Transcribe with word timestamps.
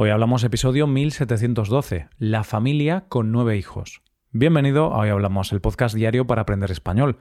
Hoy 0.00 0.10
hablamos 0.10 0.44
episodio 0.44 0.86
1712, 0.86 2.08
La 2.20 2.44
familia 2.44 3.06
con 3.08 3.32
nueve 3.32 3.56
hijos. 3.56 4.00
Bienvenido 4.30 4.94
a 4.94 4.98
Hoy 4.98 5.08
Hablamos, 5.08 5.50
el 5.50 5.60
podcast 5.60 5.92
diario 5.92 6.24
para 6.24 6.42
aprender 6.42 6.70
español. 6.70 7.18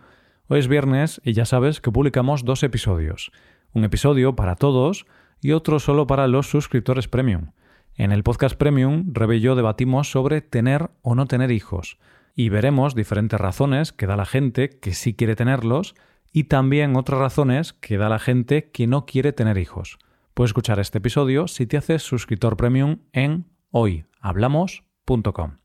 Hoy 0.47 0.59
es 0.59 0.67
viernes 0.67 1.19
y 1.23 1.33
ya 1.33 1.45
sabes 1.45 1.81
que 1.81 1.91
publicamos 1.91 2.45
dos 2.45 2.61
episodios. 2.61 3.31
Un 3.73 3.83
episodio 3.83 4.35
para 4.35 4.53
todos 4.53 5.07
y 5.41 5.53
otro 5.53 5.79
solo 5.79 6.05
para 6.05 6.27
los 6.27 6.51
suscriptores 6.51 7.07
premium. 7.07 7.53
En 7.95 8.11
el 8.11 8.21
podcast 8.21 8.55
premium, 8.55 9.11
Rebe 9.11 9.37
y 9.37 9.39
yo 9.39 9.55
debatimos 9.55 10.11
sobre 10.11 10.41
tener 10.41 10.91
o 11.01 11.15
no 11.15 11.25
tener 11.25 11.49
hijos 11.49 11.97
y 12.35 12.49
veremos 12.49 12.93
diferentes 12.93 13.41
razones 13.41 13.91
que 13.91 14.05
da 14.05 14.15
la 14.15 14.25
gente 14.25 14.69
que 14.69 14.93
sí 14.93 15.15
quiere 15.15 15.35
tenerlos 15.35 15.95
y 16.31 16.43
también 16.43 16.95
otras 16.95 17.19
razones 17.19 17.73
que 17.73 17.97
da 17.97 18.07
la 18.07 18.19
gente 18.19 18.69
que 18.69 18.85
no 18.85 19.07
quiere 19.07 19.33
tener 19.33 19.57
hijos. 19.57 19.97
Puedes 20.37 20.51
escuchar 20.51 20.79
este 20.79 20.99
episodio 20.99 21.47
si 21.47 21.65
te 21.65 21.77
haces 21.77 22.03
suscriptor 22.03 22.57
premium 22.57 22.99
en 23.11 23.47
hoyhablamos.com. 23.71 25.57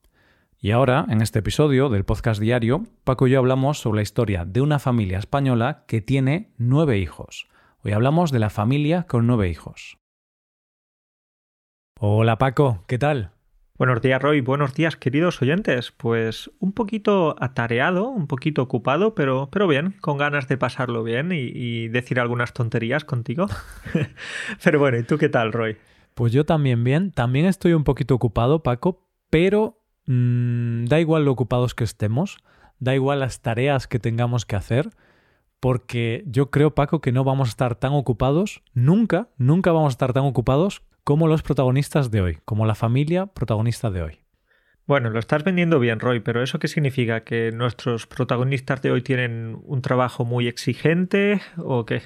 Y 0.59 0.71
ahora, 0.71 1.05
en 1.11 1.21
este 1.21 1.41
episodio 1.41 1.91
del 1.91 2.07
podcast 2.07 2.41
diario, 2.41 2.85
Paco 3.05 3.27
y 3.27 3.33
yo 3.33 3.41
hablamos 3.41 3.79
sobre 3.79 3.97
la 3.97 4.03
historia 4.03 4.47
de 4.47 4.63
una 4.63 4.79
familia 4.79 5.19
española 5.19 5.85
que 5.87 6.01
tiene 6.01 6.55
nueve 6.57 6.97
hijos. 6.97 7.49
Hoy 7.85 7.93
hablamos 7.93 8.33
de 8.33 8.39
la 8.39 8.49
familia 8.49 9.03
con 9.03 9.27
nueve 9.27 9.51
hijos. 9.51 9.99
Hola 12.01 12.39
Paco, 12.39 12.83
¿qué 12.87 12.97
tal? 12.97 13.33
Buenos 13.83 14.01
días, 14.01 14.23
Roy. 14.23 14.41
Buenos 14.43 14.75
días, 14.75 14.95
queridos 14.95 15.43
oyentes. 15.43 15.91
Pues 15.91 16.53
un 16.61 16.71
poquito 16.71 17.35
atareado, 17.41 18.11
un 18.11 18.29
poquito 18.29 18.63
ocupado, 18.63 19.17
pero, 19.17 19.49
pero 19.51 19.67
bien, 19.67 19.97
con 20.01 20.19
ganas 20.19 20.47
de 20.47 20.57
pasarlo 20.57 21.03
bien 21.03 21.31
y, 21.33 21.89
decir 21.89 22.21
algunas 22.21 22.53
tonterías 22.53 23.05
contigo. 23.05 23.49
pero 24.63 24.79
bueno, 24.79 24.99
¿y 24.99 25.03
tú 25.03 25.19
qué 25.19 25.29
tal, 25.29 25.53
Roy? 25.53 25.79
Pues 26.15 26.33
yo 26.33 26.47
también 26.47 26.85
bien. 26.85 27.11
También 27.11 27.45
estoy 27.47 27.73
un 27.73 27.83
poquito 27.83 28.15
ocupado, 28.15 28.63
Paco, 28.63 29.05
pero 29.31 29.83
mm, 30.07 30.85
da 30.85 31.01
igual 31.01 31.25
lo 31.25 31.33
ocupados 31.33 31.75
que 31.75 31.83
estemos, 31.83 32.37
da 32.79 32.95
igual 32.95 33.19
las 33.19 33.43
tareas 33.43 33.89
que 33.89 33.99
tengamos 33.99 34.47
que 34.47 34.55
hacer, 34.55 34.91
porque 35.59 36.23
yo 36.29 36.53
creo, 36.53 36.77
Paco, 36.77 37.01
que 37.01 37.11
no 37.11 37.25
vamos 37.25 37.49
a 37.49 37.51
estar 37.51 37.75
tan 37.75 37.95
ocupados, 37.95 38.63
nunca, 38.75 39.31
nunca 39.39 39.73
vamos 39.73 39.91
a 39.91 39.97
estar 39.97 40.13
tan 40.13 40.23
ocupados 40.23 40.83
como 41.05 41.29
los 41.29 41.43
protagonistas 41.43 42.11
de 42.11 42.21
hoy, 42.21 42.39
como 42.45 42.67
la 42.67 42.75
familia 42.75 43.27
protagonista 43.27 43.91
de 43.91 44.03
hoy. 44.03 44.19
Bueno, 44.87 45.11
lo 45.11 45.19
estás 45.21 45.45
vendiendo 45.45 45.79
bien, 45.79 46.01
Roy, 46.01 46.21
pero 46.21 46.43
¿eso 46.43 46.59
qué 46.59 46.69
significa? 46.69 47.23
¿Que 47.23 47.53
nuestros 47.53 48.07
protagonistas 48.07 48.83
de 48.83 48.91
hoy 48.91 49.03
tienen 49.03 49.59
un 49.65 49.81
trabajo 49.81 50.25
muy 50.25 50.49
exigente 50.49 51.41
o 51.57 51.87
qué? 51.87 52.03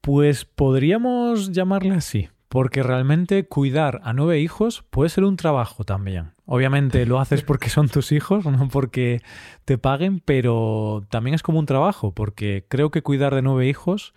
Pues 0.00 0.44
podríamos 0.44 1.52
llamarle 1.52 1.94
así, 1.94 2.28
porque 2.48 2.82
realmente 2.82 3.46
cuidar 3.46 4.00
a 4.02 4.12
nueve 4.12 4.40
hijos 4.40 4.84
puede 4.90 5.08
ser 5.08 5.24
un 5.24 5.36
trabajo 5.36 5.84
también. 5.84 6.32
Obviamente 6.44 7.06
lo 7.06 7.20
haces 7.20 7.42
porque 7.46 7.70
son 7.70 7.88
tus 7.88 8.10
hijos, 8.10 8.44
no 8.44 8.68
porque 8.68 9.22
te 9.64 9.78
paguen, 9.78 10.20
pero 10.20 11.06
también 11.10 11.34
es 11.34 11.42
como 11.42 11.60
un 11.60 11.66
trabajo, 11.66 12.12
porque 12.12 12.66
creo 12.68 12.90
que 12.90 13.02
cuidar 13.02 13.34
de 13.34 13.42
nueve 13.42 13.68
hijos 13.68 14.14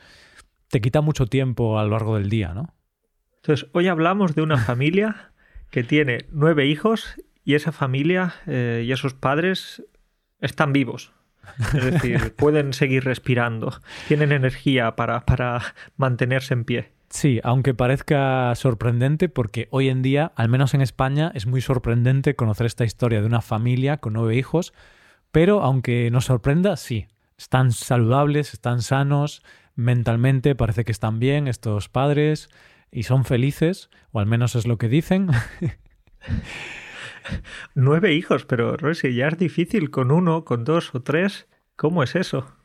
te 0.69 0.81
quita 0.81 1.01
mucho 1.01 1.27
tiempo 1.27 1.79
a 1.79 1.83
lo 1.83 1.91
largo 1.91 2.17
del 2.17 2.29
día, 2.29 2.53
¿no? 2.53 2.73
Entonces, 3.41 3.69
hoy 3.73 3.87
hablamos 3.87 4.35
de 4.35 4.41
una 4.41 4.57
familia 4.57 5.31
que 5.69 5.83
tiene 5.83 6.25
nueve 6.31 6.65
hijos 6.67 7.15
y 7.43 7.55
esa 7.55 7.71
familia 7.71 8.35
eh, 8.47 8.83
y 8.85 8.91
esos 8.91 9.13
padres 9.13 9.83
están 10.41 10.73
vivos. 10.73 11.13
Es 11.73 11.85
decir, 11.85 12.33
pueden 12.37 12.73
seguir 12.73 13.05
respirando, 13.05 13.73
tienen 14.07 14.31
energía 14.31 14.95
para, 14.95 15.25
para 15.25 15.73
mantenerse 15.97 16.53
en 16.53 16.65
pie. 16.65 16.91
Sí, 17.09 17.39
aunque 17.43 17.73
parezca 17.73 18.53
sorprendente, 18.55 19.29
porque 19.29 19.67
hoy 19.71 19.89
en 19.89 20.03
día, 20.03 20.31
al 20.35 20.47
menos 20.47 20.75
en 20.75 20.81
España, 20.81 21.31
es 21.33 21.47
muy 21.47 21.61
sorprendente 21.61 22.35
conocer 22.35 22.67
esta 22.67 22.85
historia 22.85 23.19
de 23.19 23.25
una 23.25 23.41
familia 23.41 23.97
con 23.97 24.13
nueve 24.13 24.35
hijos, 24.35 24.73
pero 25.31 25.63
aunque 25.63 26.11
nos 26.11 26.25
sorprenda, 26.25 26.77
sí, 26.77 27.07
están 27.37 27.71
saludables, 27.71 28.53
están 28.53 28.83
sanos, 28.83 29.41
mentalmente 29.75 30.53
parece 30.53 30.85
que 30.85 30.91
están 30.91 31.19
bien 31.19 31.47
estos 31.47 31.89
padres, 31.89 32.49
y 32.91 33.03
son 33.03 33.25
felices, 33.25 33.89
o 34.11 34.19
al 34.19 34.25
menos 34.25 34.55
es 34.55 34.67
lo 34.67 34.77
que 34.77 34.89
dicen. 34.89 35.29
Nueve 37.75 38.13
hijos, 38.13 38.45
pero 38.45 38.75
Rosy, 38.77 39.13
ya 39.13 39.27
es 39.27 39.37
difícil 39.37 39.91
con 39.91 40.11
uno, 40.11 40.45
con 40.45 40.63
dos 40.63 40.93
o 40.95 41.01
tres. 41.01 41.47
¿Cómo 41.75 42.03
es 42.03 42.15
eso? 42.15 42.55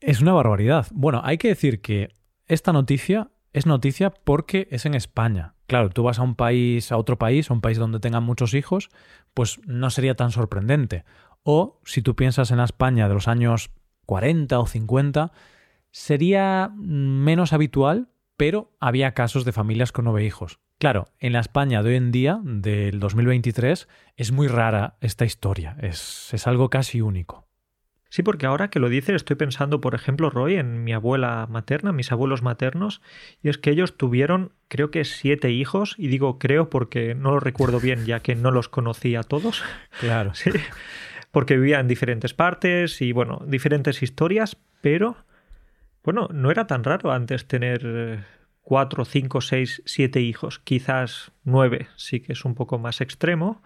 Es 0.00 0.20
una 0.20 0.32
barbaridad. 0.32 0.86
Bueno, 0.92 1.20
hay 1.24 1.38
que 1.38 1.48
decir 1.48 1.80
que 1.80 2.14
esta 2.46 2.72
noticia 2.72 3.30
es 3.52 3.66
noticia 3.66 4.10
porque 4.10 4.68
es 4.70 4.86
en 4.86 4.94
España. 4.94 5.54
Claro, 5.66 5.90
tú 5.90 6.02
vas 6.02 6.18
a 6.18 6.22
un 6.22 6.36
país, 6.36 6.92
a 6.92 6.96
otro 6.96 7.18
país, 7.18 7.50
a 7.50 7.54
un 7.54 7.60
país 7.60 7.78
donde 7.78 8.00
tengan 8.00 8.22
muchos 8.22 8.54
hijos, 8.54 8.90
pues 9.34 9.60
no 9.66 9.90
sería 9.90 10.14
tan 10.14 10.30
sorprendente. 10.30 11.04
O 11.42 11.80
si 11.84 12.02
tú 12.02 12.14
piensas 12.14 12.50
en 12.50 12.58
la 12.58 12.64
España 12.64 13.08
de 13.08 13.14
los 13.14 13.28
años 13.28 13.70
40 14.06 14.58
o 14.58 14.66
50, 14.66 15.32
sería 15.90 16.70
menos 16.76 17.52
habitual 17.52 18.08
pero 18.36 18.76
había 18.80 19.12
casos 19.12 19.44
de 19.44 19.52
familias 19.52 19.92
con 19.92 20.04
nueve 20.04 20.24
hijos. 20.24 20.60
Claro, 20.78 21.08
en 21.18 21.32
la 21.32 21.40
España 21.40 21.82
de 21.82 21.90
hoy 21.90 21.96
en 21.96 22.12
día, 22.12 22.40
del 22.42 23.00
2023, 23.00 23.88
es 24.16 24.32
muy 24.32 24.48
rara 24.48 24.96
esta 25.00 25.24
historia, 25.24 25.76
es, 25.80 26.32
es 26.34 26.46
algo 26.46 26.68
casi 26.68 27.00
único. 27.00 27.46
Sí, 28.08 28.22
porque 28.22 28.46
ahora 28.46 28.70
que 28.70 28.78
lo 28.78 28.88
dices, 28.88 29.16
estoy 29.16 29.36
pensando, 29.36 29.80
por 29.80 29.94
ejemplo, 29.94 30.30
Roy, 30.30 30.56
en 30.56 30.84
mi 30.84 30.92
abuela 30.92 31.46
materna, 31.50 31.92
mis 31.92 32.12
abuelos 32.12 32.42
maternos, 32.42 33.02
y 33.42 33.48
es 33.48 33.58
que 33.58 33.70
ellos 33.70 33.96
tuvieron, 33.96 34.52
creo 34.68 34.90
que 34.90 35.04
siete 35.04 35.50
hijos, 35.50 35.94
y 35.98 36.06
digo 36.08 36.38
creo 36.38 36.70
porque 36.70 37.14
no 37.14 37.32
lo 37.32 37.40
recuerdo 37.40 37.80
bien, 37.80 38.06
ya 38.06 38.20
que 38.20 38.34
no 38.34 38.52
los 38.52 38.68
conocía 38.68 39.20
a 39.20 39.24
todos. 39.24 39.62
Claro. 40.00 40.32
Sí, 40.34 40.50
porque 41.30 41.56
vivían 41.56 41.80
en 41.82 41.88
diferentes 41.88 42.32
partes 42.32 43.02
y, 43.02 43.12
bueno, 43.12 43.42
diferentes 43.46 44.02
historias, 44.02 44.56
pero 44.80 45.25
bueno, 46.06 46.28
no 46.32 46.52
era 46.52 46.68
tan 46.68 46.84
raro 46.84 47.10
antes 47.10 47.48
tener 47.48 47.82
eh, 47.84 48.24
cuatro, 48.62 49.04
cinco, 49.04 49.40
seis, 49.40 49.82
siete 49.84 50.20
hijos. 50.20 50.60
Quizás 50.60 51.32
nueve 51.42 51.88
sí 51.96 52.20
que 52.20 52.32
es 52.32 52.44
un 52.44 52.54
poco 52.54 52.78
más 52.78 53.00
extremo. 53.00 53.60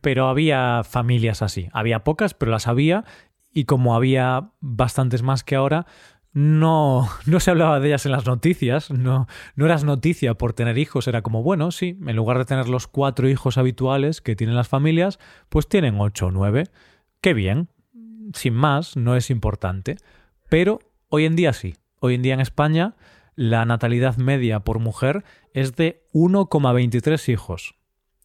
Pero 0.00 0.28
había 0.28 0.84
familias 0.84 1.42
así. 1.42 1.68
Había 1.72 2.02
pocas, 2.02 2.32
pero 2.32 2.50
las 2.50 2.66
había. 2.66 3.04
Y 3.52 3.66
como 3.66 3.94
había 3.94 4.52
bastantes 4.60 5.22
más 5.22 5.44
que 5.44 5.54
ahora, 5.54 5.86
no, 6.32 7.08
no 7.26 7.40
se 7.40 7.50
hablaba 7.50 7.78
de 7.78 7.88
ellas 7.88 8.06
en 8.06 8.12
las 8.12 8.26
noticias, 8.26 8.90
no, 8.90 9.26
no 9.54 9.66
eras 9.66 9.84
noticia 9.84 10.32
por 10.32 10.54
tener 10.54 10.78
hijos, 10.78 11.06
era 11.08 11.20
como, 11.20 11.42
bueno, 11.42 11.70
sí, 11.72 11.98
en 12.06 12.16
lugar 12.16 12.38
de 12.38 12.46
tener 12.46 12.70
los 12.70 12.86
cuatro 12.86 13.28
hijos 13.28 13.58
habituales 13.58 14.22
que 14.22 14.34
tienen 14.34 14.56
las 14.56 14.68
familias, 14.68 15.18
pues 15.50 15.68
tienen 15.68 16.00
ocho 16.00 16.28
o 16.28 16.30
nueve. 16.30 16.64
Qué 17.20 17.34
bien, 17.34 17.68
sin 18.32 18.54
más, 18.54 18.96
no 18.96 19.14
es 19.14 19.30
importante. 19.30 19.98
Pero 20.48 20.80
hoy 21.10 21.26
en 21.26 21.36
día 21.36 21.52
sí, 21.52 21.74
Hoy 22.04 22.16
en 22.16 22.22
día 22.22 22.34
en 22.34 22.40
España 22.40 22.96
la 23.36 23.64
natalidad 23.64 24.16
media 24.16 24.58
por 24.58 24.80
mujer 24.80 25.22
es 25.54 25.76
de 25.76 26.02
1,23 26.12 27.32
hijos. 27.32 27.76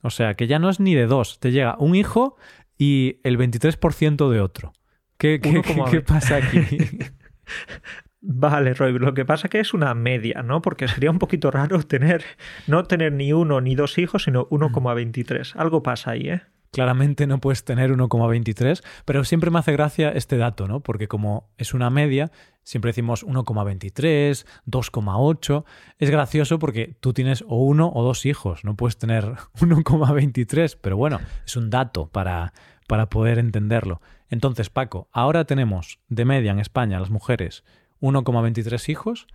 O 0.01 0.09
sea, 0.09 0.33
que 0.33 0.47
ya 0.47 0.57
no 0.57 0.71
es 0.71 0.79
ni 0.79 0.95
de 0.95 1.05
dos, 1.05 1.39
te 1.39 1.51
llega 1.51 1.75
un 1.77 1.93
hijo 1.93 2.37
y 2.79 3.19
el 3.23 3.37
23% 3.37 4.31
de 4.31 4.41
otro. 4.41 4.73
¿Qué, 5.19 5.39
qué, 5.39 6.01
pasa 6.01 6.37
aquí? 6.37 6.59
Vale, 8.19 8.73
Roy, 8.73 8.97
lo 8.97 9.13
que 9.13 9.25
pasa 9.25 9.47
que 9.47 9.59
es 9.59 9.75
una 9.75 9.93
media, 9.93 10.41
¿no? 10.41 10.63
Porque 10.63 10.87
sería 10.87 11.11
un 11.11 11.19
poquito 11.19 11.51
raro 11.51 11.83
tener, 11.83 12.23
no 12.65 12.83
tener 12.85 13.13
ni 13.13 13.31
uno 13.31 13.61
ni 13.61 13.75
dos 13.75 13.99
hijos, 13.99 14.23
sino 14.23 14.49
1,23. 14.49 15.55
Algo 15.55 15.83
pasa 15.83 16.11
ahí, 16.11 16.29
¿eh? 16.29 16.41
Claramente 16.77 17.25
no 17.25 17.39
puedes 17.39 17.63
tener 17.63 17.89
1,23, 17.89 18.83
pero 19.03 19.23
siempre 19.23 19.49
me 19.49 19.57
hace 19.57 19.71
gracia 19.71 20.11
este 20.11 20.37
dato, 20.37 20.67
¿no? 20.67 20.81
Porque 20.81 21.07
como 21.07 21.49
es 21.57 21.73
una 21.73 21.89
media, 21.89 22.31
siempre 22.61 22.89
decimos 22.89 23.25
1,23, 23.25 24.45
2,8. 24.67 25.63
Es 25.97 26.11
gracioso 26.11 26.59
porque 26.59 26.95
tú 26.99 27.13
tienes 27.13 27.43
o 27.47 27.55
uno 27.63 27.91
o 27.91 28.03
dos 28.03 28.27
hijos, 28.27 28.63
no 28.63 28.75
puedes 28.75 28.99
tener 28.99 29.25
1,23, 29.55 30.77
pero 30.79 30.97
bueno, 30.97 31.19
es 31.47 31.57
un 31.57 31.71
dato 31.71 32.09
para, 32.09 32.53
para 32.87 33.09
poder 33.09 33.39
entenderlo. 33.39 33.99
Entonces, 34.29 34.69
Paco, 34.69 35.09
ahora 35.11 35.45
tenemos 35.45 35.97
de 36.09 36.25
media 36.25 36.51
en 36.51 36.59
España 36.59 36.99
las 36.99 37.09
mujeres 37.09 37.63
1,23 38.01 38.87
hijos 38.89 39.25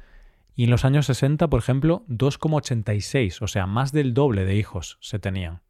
y 0.55 0.62
en 0.62 0.71
los 0.71 0.85
años 0.85 1.06
60, 1.06 1.50
por 1.50 1.59
ejemplo, 1.59 2.05
2,86, 2.06 3.43
o 3.43 3.49
sea, 3.49 3.67
más 3.67 3.91
del 3.91 4.15
doble 4.15 4.44
de 4.44 4.55
hijos 4.55 4.97
se 5.00 5.19
tenían. 5.19 5.61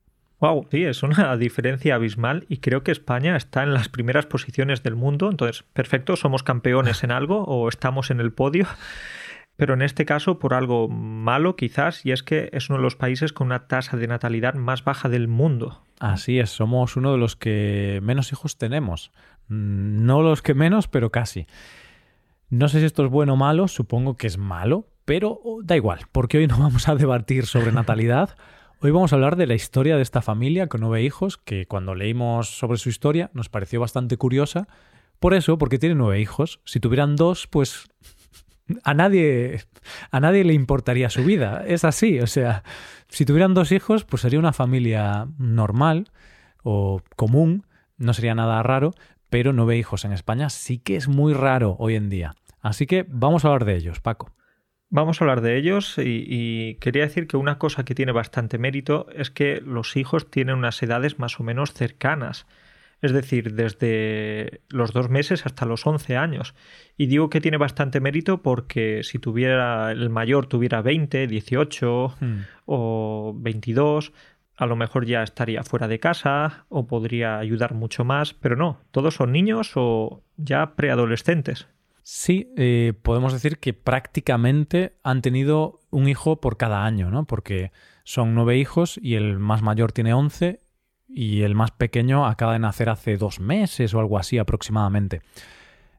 Wow, 0.42 0.66
sí, 0.72 0.82
es 0.82 1.04
una 1.04 1.36
diferencia 1.38 1.94
abismal 1.94 2.46
y 2.48 2.56
creo 2.56 2.82
que 2.82 2.90
España 2.90 3.36
está 3.36 3.62
en 3.62 3.72
las 3.72 3.88
primeras 3.88 4.26
posiciones 4.26 4.82
del 4.82 4.96
mundo. 4.96 5.30
Entonces, 5.30 5.62
perfecto, 5.72 6.16
somos 6.16 6.42
campeones 6.42 7.04
en 7.04 7.12
algo 7.12 7.44
o 7.44 7.68
estamos 7.68 8.10
en 8.10 8.18
el 8.18 8.32
podio. 8.32 8.66
Pero 9.56 9.74
en 9.74 9.82
este 9.82 10.04
caso 10.04 10.40
por 10.40 10.54
algo 10.54 10.88
malo 10.88 11.54
quizás, 11.54 12.04
y 12.04 12.10
es 12.10 12.24
que 12.24 12.50
es 12.52 12.70
uno 12.70 12.78
de 12.78 12.82
los 12.82 12.96
países 12.96 13.32
con 13.32 13.46
una 13.48 13.68
tasa 13.68 13.96
de 13.96 14.08
natalidad 14.08 14.54
más 14.54 14.82
baja 14.82 15.08
del 15.08 15.28
mundo. 15.28 15.84
Así 16.00 16.40
es, 16.40 16.50
somos 16.50 16.96
uno 16.96 17.12
de 17.12 17.18
los 17.18 17.36
que 17.36 18.00
menos 18.02 18.32
hijos 18.32 18.58
tenemos. 18.58 19.12
Mm, 19.46 20.04
no 20.04 20.22
los 20.22 20.42
que 20.42 20.54
menos, 20.54 20.88
pero 20.88 21.12
casi. 21.12 21.46
No 22.48 22.68
sé 22.68 22.80
si 22.80 22.86
esto 22.86 23.04
es 23.04 23.10
bueno 23.10 23.34
o 23.34 23.36
malo, 23.36 23.68
supongo 23.68 24.16
que 24.16 24.26
es 24.26 24.38
malo, 24.38 24.88
pero 25.04 25.40
oh, 25.44 25.60
da 25.62 25.76
igual, 25.76 26.00
porque 26.10 26.38
hoy 26.38 26.48
no 26.48 26.58
vamos 26.58 26.88
a 26.88 26.96
debatir 26.96 27.46
sobre 27.46 27.70
natalidad. 27.70 28.36
Hoy 28.84 28.90
vamos 28.90 29.12
a 29.12 29.14
hablar 29.14 29.37
de 29.37 29.46
la 29.46 29.55
historia 29.55 29.94
de 29.94 30.02
esta 30.02 30.23
familia 30.23 30.67
con 30.67 30.81
nueve 30.81 31.05
hijos, 31.05 31.38
que 31.38 31.67
cuando 31.67 31.94
leímos 31.94 32.58
sobre 32.58 32.79
su 32.79 32.88
historia 32.88 33.31
nos 33.32 33.49
pareció 33.49 33.79
bastante 33.79 34.17
curiosa. 34.17 34.67
Por 35.20 35.34
eso, 35.34 35.56
porque 35.56 35.79
tiene 35.79 35.94
nueve 35.94 36.20
hijos. 36.20 36.58
Si 36.64 36.81
tuvieran 36.81 37.14
dos, 37.14 37.46
pues 37.46 37.87
a 38.82 38.93
nadie, 38.93 39.61
a 40.11 40.19
nadie 40.19 40.43
le 40.43 40.55
importaría 40.55 41.11
su 41.11 41.23
vida. 41.23 41.62
Es 41.64 41.84
así, 41.84 42.19
o 42.19 42.26
sea, 42.26 42.64
si 43.06 43.25
tuvieran 43.25 43.55
dos 43.55 43.70
hijos, 43.70 44.02
pues 44.05 44.23
sería 44.23 44.40
una 44.40 44.52
familia 44.52 45.29
normal 45.38 46.11
o 46.64 47.02
común, 47.14 47.64
no 47.99 48.14
sería 48.14 48.34
nada 48.34 48.64
raro, 48.64 48.94
pero 49.31 49.52
nueve 49.52 49.79
hijos 49.79 50.05
en 50.05 50.12
España 50.12 50.50
sí 50.50 50.79
que 50.79 50.96
es 50.96 51.06
muy 51.06 51.34
raro 51.34 51.76
hoy 51.79 51.94
en 51.94 52.11
día. 52.11 52.34
Así 52.61 52.87
que 52.87 53.06
vamos 53.08 53.44
a 53.44 53.49
hablar 53.49 53.64
de 53.64 53.76
ellos, 53.76 54.00
Paco. 54.00 54.32
Vamos 54.94 55.20
a 55.20 55.24
hablar 55.24 55.40
de 55.40 55.56
ellos 55.56 55.96
y, 55.96 56.74
quería 56.74 57.04
decir 57.04 57.26
que 57.26 57.38
una 57.38 57.56
cosa 57.56 57.82
que 57.82 57.94
tiene 57.94 58.12
bastante 58.12 58.58
mérito 58.58 59.06
es 59.16 59.30
que 59.30 59.62
los 59.64 59.96
hijos 59.96 60.30
tienen 60.30 60.56
unas 60.56 60.82
edades 60.82 61.18
más 61.18 61.40
o 61.40 61.42
menos 61.42 61.72
cercanas, 61.72 62.46
es 63.00 63.12
decir, 63.12 63.54
desde 63.54 64.60
los 64.68 64.92
dos 64.92 65.08
meses 65.08 65.46
hasta 65.46 65.64
los 65.64 65.86
once 65.86 66.18
años. 66.18 66.54
Y 66.98 67.06
digo 67.06 67.30
que 67.30 67.40
tiene 67.40 67.56
bastante 67.56 68.00
mérito 68.00 68.42
porque 68.42 69.00
si 69.02 69.18
tuviera 69.18 69.90
el 69.92 70.10
mayor 70.10 70.44
tuviera 70.44 70.82
20, 70.82 71.26
18 71.26 72.14
hmm. 72.20 72.38
o 72.66 73.34
22, 73.34 74.12
a 74.58 74.66
lo 74.66 74.76
mejor 74.76 75.06
ya 75.06 75.22
estaría 75.22 75.62
fuera 75.62 75.88
de 75.88 76.00
casa 76.00 76.66
o 76.68 76.86
podría 76.86 77.38
ayudar 77.38 77.72
mucho 77.72 78.04
más, 78.04 78.34
pero 78.34 78.56
no, 78.56 78.82
todos 78.90 79.14
son 79.14 79.32
niños 79.32 79.72
o 79.74 80.22
ya 80.36 80.74
preadolescentes. 80.76 81.66
Sí, 82.02 82.52
eh, 82.56 82.94
podemos 83.02 83.32
decir 83.32 83.58
que 83.58 83.75
prácticamente 83.75 84.96
han 85.04 85.22
tenido 85.22 85.81
un 85.90 86.08
hijo 86.08 86.40
por 86.40 86.56
cada 86.56 86.84
año, 86.84 87.10
¿no? 87.10 87.26
Porque 87.26 87.70
son 88.04 88.34
nueve 88.34 88.58
hijos 88.58 88.99
y 89.00 89.14
el 89.14 89.38
más 89.38 89.62
mayor 89.62 89.93
tiene 89.93 90.12
once 90.12 90.60
y 91.08 91.43
el 91.43 91.54
más 91.54 91.70
pequeño 91.70 92.26
acaba 92.26 92.54
de 92.54 92.58
nacer 92.58 92.88
hace 92.88 93.16
dos 93.16 93.38
meses 93.38 93.94
o 93.94 94.00
algo 94.00 94.19
así 94.19 94.38
aproximadamente. 94.38 95.22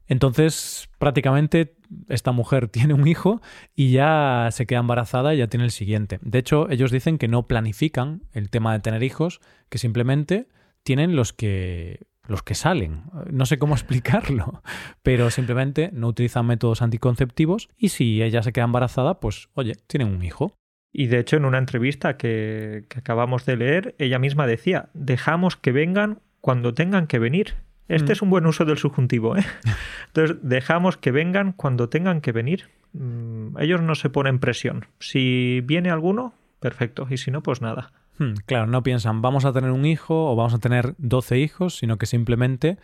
Entonces, 0.06 0.90
prácticamente 0.98 1.76
esta 2.08 2.32
mujer 2.32 2.68
tiene 2.72 2.94
un 2.94 3.06
hijo 3.06 3.40
y 3.74 3.92
ya 3.92 4.48
se 4.52 4.66
queda 4.66 4.80
embarazada 4.80 5.34
y 5.34 5.38
ya 5.38 5.46
tiene 5.46 5.64
el 5.64 5.70
siguiente. 5.70 6.18
De 6.20 6.38
hecho, 6.38 6.68
ellos 6.70 6.90
dicen 6.90 7.16
que 7.16 7.28
no 7.28 7.46
planifican 7.46 8.22
el 8.32 8.50
tema 8.50 8.72
de 8.72 8.80
tener 8.80 9.02
hijos, 9.02 9.40
que 9.70 9.78
simplemente 9.78 10.48
tienen 10.82 11.16
los 11.16 11.32
que 11.32 12.06
los 12.26 12.42
que 12.42 12.54
salen. 12.54 13.02
No 13.30 13.46
sé 13.46 13.58
cómo 13.58 13.74
explicarlo, 13.74 14.62
pero 15.02 15.30
simplemente 15.30 15.90
no 15.92 16.08
utilizan 16.08 16.46
métodos 16.46 16.82
anticonceptivos 16.82 17.68
y 17.76 17.90
si 17.90 18.22
ella 18.22 18.42
se 18.42 18.52
queda 18.52 18.64
embarazada, 18.64 19.20
pues 19.20 19.48
oye, 19.54 19.74
tienen 19.86 20.08
un 20.08 20.22
hijo. 20.24 20.56
Y 20.92 21.08
de 21.08 21.18
hecho 21.18 21.36
en 21.36 21.44
una 21.44 21.58
entrevista 21.58 22.16
que, 22.16 22.84
acabamos 22.96 23.44
de 23.46 23.56
leer, 23.56 23.94
ella 23.98 24.18
misma 24.18 24.46
decía, 24.46 24.90
dejamos 24.94 25.56
que 25.56 25.72
vengan 25.72 26.20
cuando 26.40 26.72
tengan 26.72 27.06
que 27.08 27.18
venir. 27.18 27.54
Este 27.88 28.10
mm. 28.10 28.12
es 28.12 28.22
un 28.22 28.30
buen 28.30 28.46
uso 28.46 28.64
del 28.64 28.78
subjuntivo. 28.78 29.36
¿eh? 29.36 29.44
Entonces, 30.06 30.36
dejamos 30.42 30.96
que 30.96 31.10
vengan 31.10 31.52
cuando 31.52 31.88
tengan 31.88 32.20
que 32.20 32.32
venir. 32.32 32.70
Mm, 32.92 33.58
ellos 33.58 33.82
no 33.82 33.96
se 33.96 34.08
ponen 34.08 34.38
presión. 34.38 34.86
Si 35.00 35.60
viene 35.64 35.90
alguno, 35.90 36.32
perfecto. 36.60 37.06
Y 37.10 37.18
si 37.18 37.30
no, 37.30 37.42
pues 37.42 37.60
nada. 37.60 37.92
Hmm, 38.18 38.34
claro, 38.46 38.66
no 38.66 38.82
piensan 38.82 39.22
vamos 39.22 39.44
a 39.44 39.52
tener 39.52 39.70
un 39.70 39.84
hijo 39.86 40.30
o 40.30 40.36
vamos 40.36 40.54
a 40.54 40.58
tener 40.58 40.94
doce 40.98 41.38
hijos, 41.38 41.76
sino 41.76 41.98
que 41.98 42.06
simplemente 42.06 42.78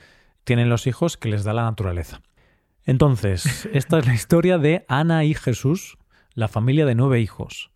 tienen 0.45 0.69
los 0.69 0.87
hijos 0.87 1.17
que 1.17 1.29
les 1.29 1.45
da 1.45 1.53
la 1.53 1.63
naturaleza. 1.63 2.23
Entonces, 2.85 3.69
esta 3.73 3.99
es 3.99 4.07
la 4.07 4.15
historia 4.15 4.59
de 4.59 4.85
Ana 4.89 5.25
y 5.25 5.35
Jesús, 5.35 5.99
la 6.35 6.49
familia 6.49 6.87
de 6.87 6.95
nueve 6.95 7.21
hijos. 7.21 7.71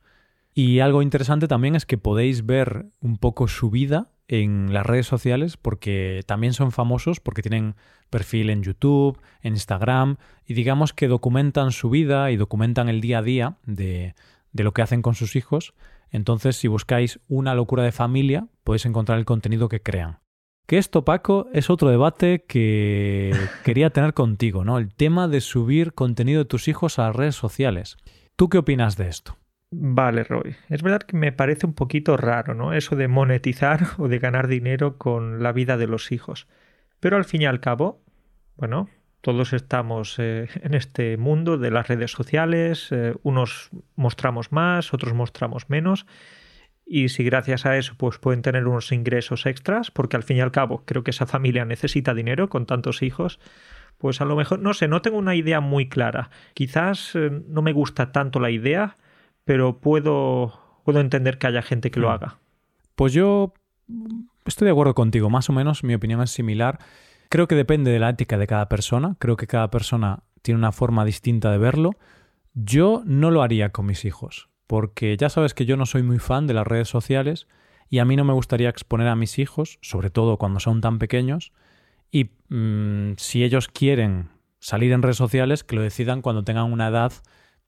Y 0.54 0.80
algo 0.80 1.02
interesante 1.02 1.48
también 1.48 1.74
es 1.74 1.84
que 1.84 1.98
podéis 1.98 2.46
ver 2.46 2.86
un 3.00 3.18
poco 3.18 3.48
su 3.48 3.70
vida 3.70 4.10
en 4.28 4.72
las 4.72 4.86
redes 4.86 5.06
sociales 5.06 5.56
porque 5.56 6.22
también 6.26 6.52
son 6.52 6.72
famosos 6.72 7.20
porque 7.20 7.42
tienen 7.42 7.74
perfil 8.08 8.50
en 8.50 8.62
YouTube, 8.62 9.20
en 9.42 9.54
Instagram 9.54 10.16
y 10.46 10.54
digamos 10.54 10.92
que 10.92 11.08
documentan 11.08 11.72
su 11.72 11.90
vida 11.90 12.30
y 12.30 12.36
documentan 12.36 12.88
el 12.88 13.00
día 13.00 13.18
a 13.18 13.22
día 13.22 13.56
de, 13.66 14.14
de 14.52 14.64
lo 14.64 14.72
que 14.72 14.82
hacen 14.82 15.02
con 15.02 15.14
sus 15.14 15.36
hijos 15.36 15.74
entonces, 16.14 16.55
si 16.56 16.69
buscáis 16.69 17.19
una 17.26 17.56
locura 17.56 17.82
de 17.82 17.90
familia, 17.90 18.46
podéis 18.62 18.87
encontrar 18.87 19.19
el 19.19 19.25
contenido 19.25 19.69
que 19.69 19.82
crean. 19.82 20.20
Que 20.69 20.78
esto, 20.78 21.05
Paco, 21.05 21.49
es 21.52 21.70
otro 21.70 21.88
debate 21.88 22.44
que 22.46 23.32
quería 23.64 23.90
tener 23.90 24.14
contigo, 24.14 24.64
¿no? 24.64 24.78
El 24.78 24.94
tema 24.94 25.26
de 25.26 25.40
subir 25.40 25.93
contenido 25.93 26.38
de 26.38 26.44
tus 26.44 26.69
hijos 26.69 27.00
a 27.00 27.08
las 27.08 27.16
redes 27.16 27.34
sociales. 27.34 27.96
¿Tú 28.37 28.49
qué 28.49 28.58
opinas 28.58 28.96
de 28.96 29.08
esto? 29.08 29.37
Vale, 29.72 30.22
Roy. 30.22 30.55
Es 30.69 30.82
verdad 30.82 31.00
que 31.00 31.16
me 31.16 31.32
parece 31.32 31.66
un 31.66 31.75
poquito 31.75 32.16
raro, 32.16 32.55
¿no? 32.55 32.75
Eso 32.75 32.94
de 32.94 33.08
monetizar 33.08 33.81
o 33.99 34.06
de 34.06 34.20
ganar 34.20 34.46
dinero 34.46 34.99
con 34.99 35.43
la 35.43 35.50
vida 35.50 35.76
de 35.76 35.88
los 35.88 36.12
hijos. 36.12 36.46
Pero 37.00 37.16
al 37.16 37.25
fin 37.25 37.43
y 37.43 37.46
al 37.46 37.58
cabo, 37.58 38.05
bueno, 38.55 38.88
todos 39.25 39.55
estamos 39.55 40.17
eh, 40.19 40.49
en 40.62 40.75
este 40.75 41.17
mundo 41.17 41.56
de 41.59 41.71
las 41.71 41.88
redes 41.88 42.12
sociales, 42.12 42.88
eh, 42.93 43.15
unos 43.23 43.71
mostramos 43.97 44.53
más, 44.53 44.93
otros 44.94 45.15
mostramos 45.15 45.69
menos, 45.71 46.06
y 46.87 47.09
si 47.09 47.25
gracias 47.25 47.65
a 47.65 47.79
eso 47.79 47.94
pues 47.97 48.19
pueden 48.19 48.43
tener 48.43 48.69
unos 48.69 48.93
ingresos 48.93 49.47
extras, 49.47 49.91
porque 49.91 50.17
al 50.17 50.23
fin 50.23 50.37
y 50.37 50.41
al 50.41 50.53
cabo 50.53 50.85
creo 50.85 51.03
que 51.03 51.11
esa 51.11 51.26
familia 51.26 51.65
necesita 51.65 52.12
dinero 52.12 52.50
con 52.50 52.67
tantos 52.67 53.03
hijos, 53.03 53.41
pues 53.97 54.21
a 54.21 54.26
lo 54.26 54.37
mejor, 54.37 54.59
no 54.59 54.75
sé, 54.75 54.88
no 54.88 55.00
tengo 55.00 55.17
una 55.17 55.35
idea 55.35 55.61
muy 55.61 55.88
clara. 55.88 56.29
Quizás 56.53 57.12
eh, 57.15 57.31
no 57.49 57.62
me 57.62 57.73
gusta 57.73 58.12
tanto 58.12 58.41
la 58.41 58.50
idea, 58.50 58.99
pero 59.47 59.81
puedo, 59.81 60.82
puedo 60.85 61.00
entender 61.00 61.38
que 61.38 61.47
haya 61.47 61.62
gente 61.62 61.91
que 61.91 62.00
lo 62.00 62.09
mm. 62.09 62.12
haga. 62.12 62.38
Pues 62.94 63.15
yo 63.15 63.55
estoy 64.44 64.67
de 64.67 64.73
acuerdo 64.73 64.94
contigo, 64.94 65.31
más 65.31 65.49
o 65.49 65.55
menos 65.55 65.82
mi 65.82 65.94
opinión 65.94 66.21
es 66.21 66.31
similar. 66.31 66.79
Creo 67.34 67.48
que 67.48 67.56
depende 67.56 67.90
de 67.90 67.98
la 67.98 68.10
ética 68.10 68.38
de 68.38 68.46
cada 68.46 68.69
persona, 68.69 69.16
creo 69.19 69.34
que 69.34 69.48
cada 69.48 69.69
persona 69.69 70.22
tiene 70.42 70.58
una 70.58 70.70
forma 70.70 71.04
distinta 71.04 71.50
de 71.50 71.58
verlo. 71.58 71.90
Yo 72.52 73.02
no 73.06 73.32
lo 73.32 73.42
haría 73.42 73.70
con 73.70 73.86
mis 73.86 74.04
hijos, 74.04 74.50
porque 74.69 75.16
ya 75.16 75.28
sabes 75.28 75.52
que 75.52 75.66
yo 75.66 75.76
no 75.76 75.84
soy 75.84 76.04
muy 76.04 76.20
fan 76.20 76.46
de 76.46 76.54
las 76.54 76.64
redes 76.64 76.88
sociales 76.88 77.48
y 77.90 77.98
a 77.98 78.04
mí 78.04 78.14
no 78.14 78.22
me 78.22 78.34
gustaría 78.34 78.69
exponer 78.69 79.08
a 79.08 79.16
mis 79.16 79.40
hijos, 79.40 79.81
sobre 79.82 80.10
todo 80.10 80.36
cuando 80.36 80.60
son 80.60 80.81
tan 80.81 81.00
pequeños, 81.00 81.50
y 82.12 82.31
mm, 82.50 83.14
si 83.16 83.42
ellos 83.42 83.66
quieren 83.66 84.28
salir 84.60 84.92
en 84.92 85.02
redes 85.02 85.16
sociales, 85.16 85.64
que 85.64 85.75
lo 85.75 85.82
decidan 85.82 86.22
cuando 86.22 86.44
tengan 86.44 86.72
una 86.72 86.87
edad 86.87 87.12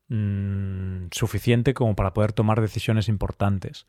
mm, 0.06 1.06
suficiente 1.10 1.74
como 1.74 1.96
para 1.96 2.14
poder 2.14 2.32
tomar 2.32 2.60
decisiones 2.60 3.08
importantes. 3.08 3.88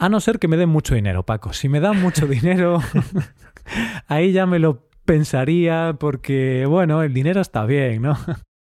A 0.00 0.08
no 0.08 0.18
ser 0.20 0.38
que 0.38 0.48
me 0.48 0.56
den 0.56 0.70
mucho 0.70 0.94
dinero, 0.94 1.26
Paco. 1.26 1.52
Si 1.52 1.68
me 1.68 1.78
dan 1.78 2.00
mucho 2.00 2.26
dinero, 2.26 2.80
ahí 4.08 4.32
ya 4.32 4.46
me 4.46 4.58
lo 4.58 4.88
pensaría 5.04 5.94
porque, 6.00 6.64
bueno, 6.66 7.02
el 7.02 7.12
dinero 7.12 7.42
está 7.42 7.66
bien, 7.66 8.00
¿no? 8.00 8.16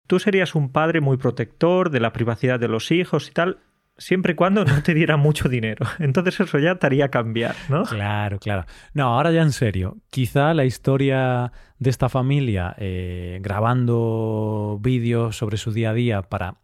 Tú 0.07 0.19
serías 0.19 0.55
un 0.55 0.69
padre 0.69 1.01
muy 1.01 1.17
protector 1.17 1.89
de 1.89 1.99
la 1.99 2.13
privacidad 2.13 2.57
de 2.57 2.69
los 2.69 2.89
hijos 2.91 3.27
y 3.27 3.33
tal, 3.33 3.59
siempre 3.97 4.31
y 4.31 4.35
cuando 4.35 4.63
no 4.63 4.81
te 4.81 4.93
diera 4.93 5.17
mucho 5.17 5.49
dinero. 5.49 5.85
Entonces 5.99 6.39
eso 6.39 6.57
ya 6.57 6.75
te 6.75 6.85
haría 6.85 7.09
cambiar, 7.09 7.55
¿no? 7.67 7.83
Claro, 7.83 8.39
claro. 8.39 8.65
No, 8.93 9.07
ahora 9.07 9.31
ya 9.31 9.41
en 9.41 9.51
serio. 9.51 9.97
Quizá 10.09 10.53
la 10.53 10.63
historia 10.63 11.51
de 11.79 11.89
esta 11.89 12.07
familia 12.07 12.75
eh, 12.77 13.39
grabando 13.41 14.79
vídeos 14.81 15.35
sobre 15.35 15.57
su 15.57 15.73
día 15.73 15.89
a 15.89 15.93
día 15.93 16.21
para 16.21 16.61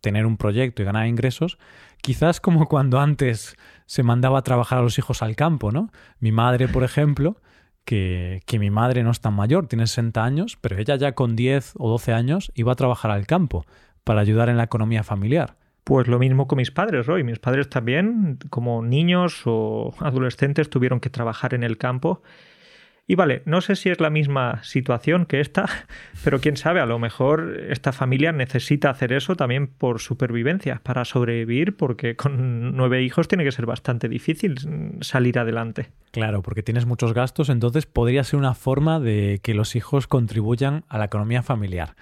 tener 0.00 0.26
un 0.26 0.36
proyecto 0.36 0.82
y 0.82 0.84
ganar 0.84 1.06
ingresos, 1.06 1.58
quizás 2.00 2.40
como 2.40 2.66
cuando 2.66 3.00
antes 3.00 3.56
se 3.86 4.02
mandaba 4.02 4.38
a 4.38 4.42
trabajar 4.42 4.78
a 4.78 4.82
los 4.82 4.98
hijos 4.98 5.22
al 5.22 5.36
campo, 5.36 5.72
¿no? 5.72 5.90
Mi 6.18 6.32
madre, 6.32 6.68
por 6.68 6.84
ejemplo, 6.84 7.40
que, 7.84 8.42
que, 8.46 8.58
mi 8.58 8.70
madre 8.70 9.02
no 9.02 9.10
es 9.10 9.20
tan 9.20 9.34
mayor, 9.34 9.66
tiene 9.66 9.86
60 9.86 10.24
años, 10.24 10.58
pero 10.60 10.78
ella 10.78 10.96
ya 10.96 11.12
con 11.12 11.36
10 11.36 11.74
o 11.78 11.90
12 11.90 12.12
años 12.12 12.52
iba 12.54 12.72
a 12.72 12.76
trabajar 12.76 13.10
al 13.10 13.26
campo 13.26 13.66
para 14.04 14.20
ayudar 14.20 14.48
en 14.48 14.56
la 14.56 14.64
economía 14.64 15.02
familiar. 15.02 15.56
Pues 15.84 16.08
lo 16.08 16.18
mismo 16.18 16.48
con 16.48 16.56
mis 16.56 16.70
padres, 16.70 17.06
Roy. 17.06 17.24
Mis 17.24 17.38
padres 17.38 17.68
también, 17.68 18.38
como 18.48 18.82
niños 18.82 19.42
o 19.44 19.92
adolescentes, 20.00 20.70
tuvieron 20.70 20.98
que 20.98 21.10
trabajar 21.10 21.52
en 21.52 21.62
el 21.62 21.76
campo 21.76 22.22
y 23.06 23.16
vale, 23.16 23.42
no 23.44 23.60
sé 23.60 23.76
si 23.76 23.90
es 23.90 24.00
la 24.00 24.08
misma 24.08 24.62
situación 24.62 25.26
que 25.26 25.40
esta, 25.40 25.66
pero 26.24 26.40
quién 26.40 26.56
sabe, 26.56 26.80
a 26.80 26.86
lo 26.86 26.98
mejor 26.98 27.60
esta 27.68 27.92
familia 27.92 28.32
necesita 28.32 28.88
hacer 28.88 29.12
eso 29.12 29.36
también 29.36 29.66
por 29.66 30.00
supervivencia, 30.00 30.80
para 30.82 31.04
sobrevivir, 31.04 31.76
porque 31.76 32.16
con 32.16 32.74
nueve 32.76 33.02
hijos 33.02 33.28
tiene 33.28 33.44
que 33.44 33.52
ser 33.52 33.66
bastante 33.66 34.08
difícil 34.08 34.56
salir 35.02 35.38
adelante. 35.38 35.90
Claro, 36.12 36.42
porque 36.42 36.62
tienes 36.62 36.86
muchos 36.86 37.12
gastos, 37.12 37.50
entonces 37.50 37.84
podría 37.86 38.24
ser 38.24 38.38
una 38.38 38.54
forma 38.54 39.00
de 39.00 39.40
que 39.42 39.52
los 39.52 39.76
hijos 39.76 40.06
contribuyan 40.06 40.84
a 40.88 40.96
la 40.96 41.06
economía 41.06 41.42
familiar. 41.42 41.96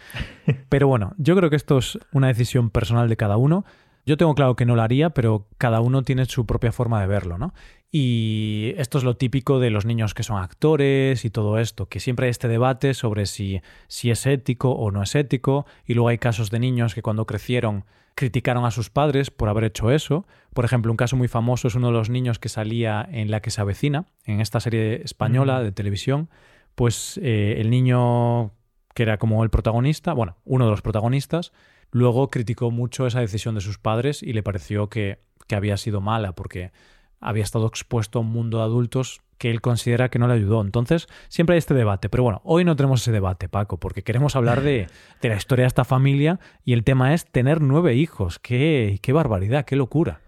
Pero 0.69 0.87
bueno, 0.87 1.15
yo 1.19 1.35
creo 1.35 1.51
que 1.51 1.57
esto 1.57 1.79
es 1.79 1.99
una 2.13 2.29
decisión 2.29 2.71
personal 2.71 3.09
de 3.09 3.17
cada 3.17 3.37
uno. 3.37 3.65
Yo 4.05 4.17
tengo 4.17 4.35
claro 4.35 4.57
que 4.57 4.67
no 4.67 4.75
lo 4.75 4.83
haría, 4.83 5.11
pero 5.11 5.47
cada 5.59 5.81
uno 5.81 6.03
tiene 6.03 6.25
su 6.25 6.45
propia 6.45 6.73
forma 6.73 7.01
de 7.01 7.07
verlo, 7.07 7.39
¿no? 7.39 7.55
Y 7.91 8.75
esto 8.79 8.99
es 8.99 9.05
lo 9.05 9.17
típico 9.17 9.61
de 9.61 9.71
los 9.71 9.85
niños 9.85 10.15
que 10.15 10.23
son 10.23 10.43
actores 10.43 11.25
y 11.25 11.31
todo 11.31 11.59
esto, 11.59 11.87
que 11.87 12.01
siempre 12.01 12.27
hay 12.27 12.31
este 12.31 12.49
debate 12.49 12.95
sobre 12.95 13.27
si, 13.27 13.61
si 13.87 14.11
es 14.11 14.27
ético 14.27 14.71
o 14.71 14.91
no 14.91 15.03
es 15.03 15.15
ético, 15.15 15.67
y 15.87 15.95
luego 15.95 16.09
hay 16.09 16.19
casos 16.19 16.51
de 16.51 16.59
niños 16.59 16.95
que 16.95 17.03
cuando 17.03 17.27
crecieron 17.27 17.85
criticaron 18.15 18.65
a 18.65 18.71
sus 18.71 18.91
padres 18.91 19.31
por 19.31 19.49
haber 19.49 19.65
hecho 19.65 19.91
eso. 19.91 20.27
Por 20.53 20.65
ejemplo, 20.65 20.91
un 20.91 20.97
caso 20.97 21.17
muy 21.17 21.29
famoso 21.29 21.69
es 21.69 21.75
uno 21.75 21.89
de 21.89 21.95
los 21.95 22.11
niños 22.11 22.39
que 22.39 22.49
salía 22.49 23.07
en 23.11 23.31
La 23.31 23.41
que 23.41 23.51
se 23.51 23.61
avecina, 23.61 24.07
en 24.25 24.41
esta 24.41 24.61
serie 24.61 25.03
española 25.03 25.63
de 25.63 25.73
televisión, 25.73 26.29
pues 26.75 27.19
eh, 27.23 27.57
el 27.59 27.71
niño 27.71 28.53
que 28.95 29.03
era 29.05 29.19
como 29.19 29.43
el 29.45 29.51
protagonista, 29.51 30.13
bueno, 30.13 30.37
uno 30.45 30.67
de 30.67 30.71
los 30.71 30.83
protagonistas, 30.83 31.53
luego 31.93 32.31
criticó 32.31 32.73
mucho 32.73 33.07
esa 33.07 33.21
decisión 33.21 33.55
de 33.55 33.61
sus 33.61 33.79
padres 33.79 34.23
y 34.23 34.33
le 34.33 34.43
pareció 34.43 34.89
que, 34.89 35.21
que 35.47 35.55
había 35.55 35.77
sido 35.77 36.01
mala 36.01 36.33
porque 36.33 36.73
había 37.21 37.45
estado 37.45 37.69
expuesto 37.69 38.19
a 38.19 38.23
un 38.23 38.33
mundo 38.33 38.59
de 38.59 38.65
adultos 38.65 39.21
que 39.39 39.51
él 39.51 39.61
considera 39.61 40.09
que 40.09 40.19
no 40.19 40.29
le 40.29 40.35
ayudó. 40.35 40.61
Entonces, 40.61 41.09
siempre 41.29 41.55
hay 41.55 41.59
este 41.59 41.75
debate. 41.75 42.09
Pero 42.09 42.23
bueno, 42.23 42.41
hoy 42.45 42.65
no 42.65 42.77
tenemos 42.77 43.03
ese 43.03 43.13
debate, 43.13 43.49
Paco, 43.49 43.79
porque 43.79 44.03
queremos 44.03 44.37
hablar 44.37 44.63
de, 44.63 44.89
de 45.21 45.29
la 45.29 45.37
historia 45.37 45.65
de 45.65 45.69
esta 45.69 45.85
familia 45.85 46.41
y 46.65 46.73
el 46.73 46.85
tema 46.85 47.15
es 47.15 47.27
tener 47.27 47.61
nueve 47.61 47.95
hijos. 47.95 48.39
¡Qué, 48.39 48.99
qué 49.03 49.13
barbaridad, 49.13 49.65
qué 49.65 49.77
locura! 49.77 50.22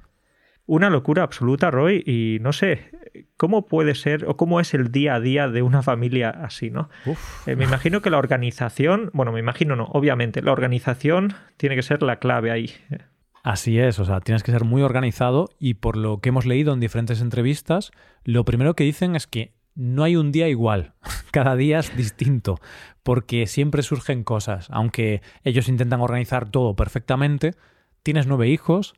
Una 0.67 0.89
locura 0.89 1.23
absoluta, 1.23 1.71
Roy, 1.71 2.03
y 2.07 2.39
no 2.41 2.53
sé, 2.53 2.91
¿cómo 3.37 3.67
puede 3.67 3.95
ser 3.95 4.25
o 4.27 4.37
cómo 4.37 4.61
es 4.61 4.73
el 4.73 4.91
día 4.91 5.15
a 5.15 5.21
día 5.21 5.49
de 5.49 5.63
una 5.63 5.83
familia 5.83 6.31
así, 6.31 6.71
no? 6.71 6.89
Eh, 7.47 7.55
me 7.55 7.65
imagino 7.65 8.01
que 8.01 8.09
la 8.11 8.19
organización, 8.19 9.11
bueno, 9.13 9.31
me 9.31 9.41
imagino 9.41 9.77
no, 9.77 9.85
obviamente, 9.85 10.41
la 10.41 10.53
organización 10.53 11.35
tiene 11.59 11.77
que 11.77 11.83
ser 11.83 12.03
la 12.03 12.19
clave 12.19 12.51
ahí. 12.51 12.71
Así 13.43 13.79
es, 13.79 13.99
o 13.99 14.07
sea, 14.07 14.21
tienes 14.21 14.43
que 14.43 14.53
ser 14.53 14.65
muy 14.65 14.81
organizado 14.81 15.51
y 15.59 15.75
por 15.75 15.99
lo 15.99 16.21
que 16.21 16.31
hemos 16.31 16.47
leído 16.47 16.73
en 16.73 16.81
diferentes 16.81 17.21
entrevistas, 17.21 17.91
lo 18.25 18.47
primero 18.47 18.75
que 18.75 18.85
dicen 18.85 19.17
es 19.17 19.27
que 19.27 19.53
no 19.75 20.03
hay 20.03 20.17
un 20.17 20.33
día 20.33 20.49
igual, 20.49 20.95
cada 21.31 21.57
día 21.57 21.81
es 21.81 21.95
distinto, 21.95 22.59
porque 23.03 23.47
siempre 23.47 23.83
surgen 23.83 24.25
cosas, 24.25 24.69
aunque 24.71 25.21
ellos 25.43 25.69
intentan 25.69 26.01
organizar 26.01 26.49
todo 26.49 26.75
perfectamente, 26.75 27.53
tienes 28.03 28.27
nueve 28.27 28.49
hijos 28.49 28.95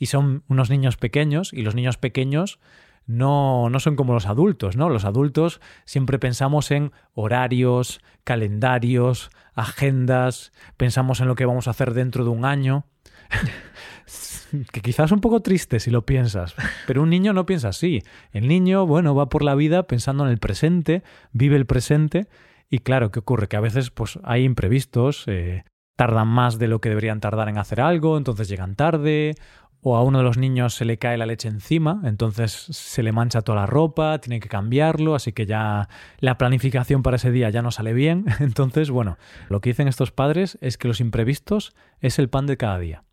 y 0.00 0.06
son 0.06 0.42
unos 0.48 0.70
niños 0.70 0.96
pequeños 0.96 1.52
y 1.52 1.62
los 1.62 1.76
niños 1.76 1.98
pequeños 1.98 2.58
no, 3.06 3.68
no 3.70 3.80
son 3.80 3.96
como 3.96 4.14
los 4.14 4.26
adultos, 4.26 4.76
¿no? 4.76 4.88
Los 4.88 5.04
adultos 5.04 5.60
siempre 5.84 6.18
pensamos 6.18 6.70
en 6.70 6.90
horarios, 7.12 8.00
calendarios, 8.24 9.30
agendas, 9.54 10.52
pensamos 10.76 11.20
en 11.20 11.28
lo 11.28 11.34
que 11.34 11.44
vamos 11.44 11.68
a 11.68 11.72
hacer 11.72 11.92
dentro 11.92 12.24
de 12.24 12.30
un 12.30 12.44
año. 12.44 12.86
que 14.72 14.80
quizás 14.80 15.12
un 15.12 15.20
poco 15.20 15.40
triste 15.42 15.80
si 15.80 15.90
lo 15.90 16.06
piensas, 16.06 16.54
pero 16.86 17.02
un 17.02 17.10
niño 17.10 17.34
no 17.34 17.46
piensa 17.46 17.68
así. 17.68 18.02
El 18.32 18.48
niño, 18.48 18.86
bueno, 18.86 19.14
va 19.14 19.28
por 19.28 19.44
la 19.44 19.54
vida 19.54 19.86
pensando 19.86 20.24
en 20.24 20.30
el 20.30 20.38
presente, 20.38 21.02
vive 21.32 21.56
el 21.56 21.66
presente 21.66 22.26
y 22.70 22.78
claro, 22.78 23.10
¿qué 23.10 23.18
ocurre? 23.18 23.48
Que 23.48 23.56
a 23.56 23.60
veces 23.60 23.90
pues 23.90 24.18
hay 24.22 24.44
imprevistos, 24.44 25.24
eh, 25.26 25.64
tardan 25.96 26.28
más 26.28 26.58
de 26.58 26.68
lo 26.68 26.80
que 26.80 26.88
deberían 26.88 27.20
tardar 27.20 27.50
en 27.50 27.58
hacer 27.58 27.80
algo, 27.80 28.16
entonces 28.16 28.48
llegan 28.48 28.74
tarde, 28.74 29.34
o 29.82 29.96
a 29.96 30.02
uno 30.02 30.18
de 30.18 30.24
los 30.24 30.36
niños 30.36 30.74
se 30.74 30.84
le 30.84 30.98
cae 30.98 31.16
la 31.16 31.26
leche 31.26 31.48
encima, 31.48 32.00
entonces 32.04 32.52
se 32.52 33.02
le 33.02 33.12
mancha 33.12 33.42
toda 33.42 33.60
la 33.60 33.66
ropa, 33.66 34.18
tiene 34.18 34.40
que 34.40 34.48
cambiarlo, 34.48 35.14
así 35.14 35.32
que 35.32 35.46
ya 35.46 35.88
la 36.18 36.36
planificación 36.38 37.02
para 37.02 37.16
ese 37.16 37.30
día 37.30 37.50
ya 37.50 37.62
no 37.62 37.70
sale 37.70 37.92
bien. 37.92 38.26
Entonces, 38.40 38.90
bueno, 38.90 39.18
lo 39.48 39.60
que 39.60 39.70
dicen 39.70 39.88
estos 39.88 40.10
padres 40.10 40.58
es 40.60 40.76
que 40.76 40.88
los 40.88 41.00
imprevistos 41.00 41.74
es 42.00 42.18
el 42.18 42.28
pan 42.28 42.46
de 42.46 42.56
cada 42.56 42.78
día. 42.78 43.04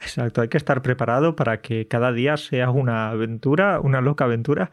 Exacto, 0.00 0.40
hay 0.40 0.48
que 0.48 0.56
estar 0.56 0.80
preparado 0.82 1.36
para 1.36 1.60
que 1.60 1.86
cada 1.88 2.12
día 2.12 2.36
sea 2.38 2.70
una 2.70 3.10
aventura, 3.10 3.80
una 3.80 4.00
loca 4.00 4.24
aventura. 4.24 4.70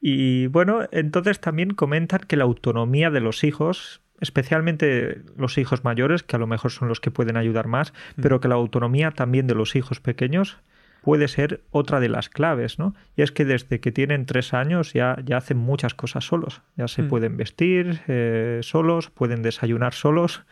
Y 0.00 0.48
bueno, 0.48 0.80
entonces 0.90 1.40
también 1.40 1.70
comentan 1.70 2.20
que 2.26 2.36
la 2.36 2.44
autonomía 2.44 3.10
de 3.10 3.20
los 3.20 3.44
hijos, 3.44 4.02
especialmente 4.20 5.22
los 5.36 5.58
hijos 5.58 5.84
mayores, 5.84 6.22
que 6.22 6.36
a 6.36 6.38
lo 6.38 6.46
mejor 6.46 6.70
son 6.70 6.88
los 6.88 7.00
que 7.00 7.10
pueden 7.10 7.36
ayudar 7.36 7.66
más, 7.66 7.92
mm. 8.16 8.22
pero 8.22 8.40
que 8.40 8.48
la 8.48 8.54
autonomía 8.54 9.10
también 9.10 9.46
de 9.46 9.54
los 9.54 9.76
hijos 9.76 10.00
pequeños 10.00 10.58
puede 11.02 11.28
ser 11.28 11.62
otra 11.70 12.00
de 12.00 12.08
las 12.08 12.30
claves, 12.30 12.78
¿no? 12.78 12.94
Y 13.14 13.22
es 13.22 13.30
que 13.30 13.44
desde 13.44 13.78
que 13.78 13.92
tienen 13.92 14.24
tres 14.24 14.54
años 14.54 14.94
ya, 14.94 15.18
ya 15.24 15.36
hacen 15.36 15.58
muchas 15.58 15.92
cosas 15.94 16.24
solos, 16.24 16.62
ya 16.76 16.88
se 16.88 17.02
mm. 17.02 17.08
pueden 17.08 17.36
vestir 17.36 18.00
eh, 18.08 18.60
solos, 18.62 19.10
pueden 19.10 19.42
desayunar 19.42 19.92
solos, 19.92 20.44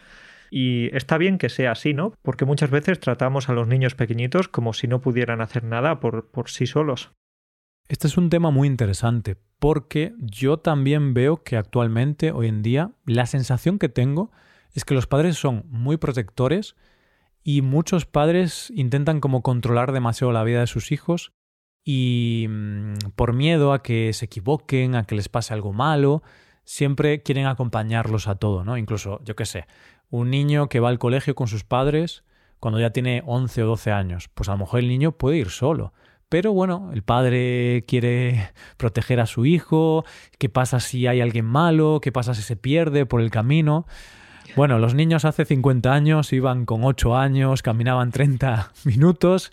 y 0.51 0.95
está 0.95 1.17
bien 1.17 1.39
que 1.39 1.49
sea 1.49 1.73
así, 1.73 1.95
¿no? 1.95 2.13
Porque 2.21 2.45
muchas 2.45 2.71
veces 2.71 3.01
tratamos 3.01 3.49
a 3.49 3.55
los 3.55 3.67
niños 3.67 3.95
pequeñitos 3.95 4.49
como 4.49 4.75
si 4.75 4.87
no 4.87 5.01
pudieran 5.01 5.41
hacer 5.41 5.65
nada 5.65 5.99
por, 5.99 6.27
por 6.31 6.51
sí 6.51 6.67
solos. 6.67 7.11
Este 7.93 8.07
es 8.07 8.17
un 8.17 8.31
tema 8.31 8.51
muy 8.51 8.69
interesante 8.69 9.37
porque 9.59 10.15
yo 10.19 10.57
también 10.57 11.13
veo 11.13 11.43
que 11.43 11.59
actualmente, 11.59 12.33
hoy 12.33 12.49
en 12.49 12.63
día, 12.63 12.93
la 13.05 13.27
sensación 13.27 13.79
que 13.79 13.91
tengo 13.91 14.31
es 14.73 14.87
que 14.87 14.95
los 14.95 15.07
padres 15.07 15.37
son 15.37 15.67
muy 15.69 15.99
protectores 15.99 16.75
y 17.45 17.61
muchos 17.61 18.07
padres 18.07 18.73
intentan 18.75 19.21
como 19.21 19.43
controlar 19.43 19.93
demasiado 19.93 20.33
la 20.33 20.43
vida 20.43 20.61
de 20.61 20.69
sus 20.69 20.91
hijos 20.91 21.35
y 21.85 22.47
mm, 22.49 22.95
por 23.15 23.35
miedo 23.35 23.75
a 23.75 23.83
que 23.83 24.11
se 24.15 24.25
equivoquen, 24.25 24.95
a 24.95 25.05
que 25.05 25.15
les 25.15 25.29
pase 25.29 25.53
algo 25.53 25.75
malo, 25.75 26.23
siempre 26.65 27.23
quieren 27.23 27.45
acompañarlos 27.45 28.27
a 28.27 28.37
todo, 28.37 28.65
¿no? 28.65 28.79
Incluso, 28.79 29.21
yo 29.23 29.37
qué 29.37 29.45
sé, 29.45 29.67
un 30.09 30.31
niño 30.31 30.71
que 30.71 30.81
va 30.81 30.89
al 30.89 30.99
colegio 30.99 31.35
con 31.35 31.47
sus 31.47 31.63
padres 31.63 32.25
cuando 32.59 32.81
ya 32.81 32.89
tiene 32.89 33.23
11 33.27 33.65
o 33.65 33.67
12 33.67 33.93
años. 33.93 34.31
Pues 34.33 34.49
a 34.49 34.53
lo 34.53 34.59
mejor 34.61 34.81
el 34.81 34.89
niño 34.89 35.13
puede 35.13 35.37
ir 35.37 35.51
solo. 35.51 35.93
Pero 36.33 36.55
bueno, 36.55 36.89
el 36.95 37.03
padre 37.03 37.85
quiere 37.87 38.53
proteger 38.79 39.21
a 39.21 39.27
su 39.27 39.45
hijo. 39.45 40.07
¿Qué 40.39 40.49
pasa 40.49 40.81
si 40.81 41.07
hay 41.07 41.21
alguien 41.21 41.45
malo? 41.45 42.01
¿Qué 42.01 42.11
pasa 42.11 42.33
si 42.33 42.41
se 42.41 42.57
pierde 42.57 43.05
por 43.05 43.21
el 43.21 43.31
camino? 43.31 43.87
Bueno, 44.57 44.79
los 44.79 44.95
niños 44.95 45.27
hace 45.27 45.45
50 45.45 45.93
años 45.93 46.33
iban 46.33 46.65
con 46.65 46.85
8 46.85 47.19
años, 47.19 47.61
caminaban 47.61 48.13
30 48.13 48.73
minutos, 48.87 49.51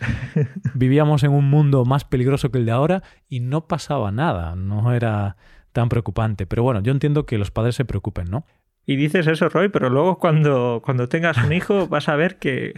vivíamos 0.73 1.23
en 1.23 1.31
un 1.31 1.49
mundo 1.49 1.83
más 1.83 2.05
peligroso 2.05 2.49
que 2.49 2.59
el 2.59 2.65
de 2.65 2.71
ahora 2.71 3.03
y 3.27 3.41
no 3.41 3.67
pasaba 3.67 4.13
nada, 4.13 4.55
no 4.55 4.93
era 4.93 5.35
tan 5.73 5.89
preocupante. 5.89 6.47
Pero 6.47 6.63
bueno, 6.63 6.79
yo 6.79 6.93
entiendo 6.93 7.25
que 7.25 7.37
los 7.37 7.51
padres 7.51 7.75
se 7.75 7.83
preocupen, 7.83 8.31
¿no? 8.31 8.45
Y 8.89 8.95
dices 8.95 9.27
eso, 9.27 9.49
Roy, 9.49 9.69
pero 9.69 9.91
luego 9.91 10.17
cuando, 10.17 10.81
cuando 10.83 11.07
tengas 11.07 11.37
un 11.37 11.53
hijo 11.53 11.85
vas 11.85 12.09
a 12.09 12.15
ver 12.15 12.37
que, 12.37 12.73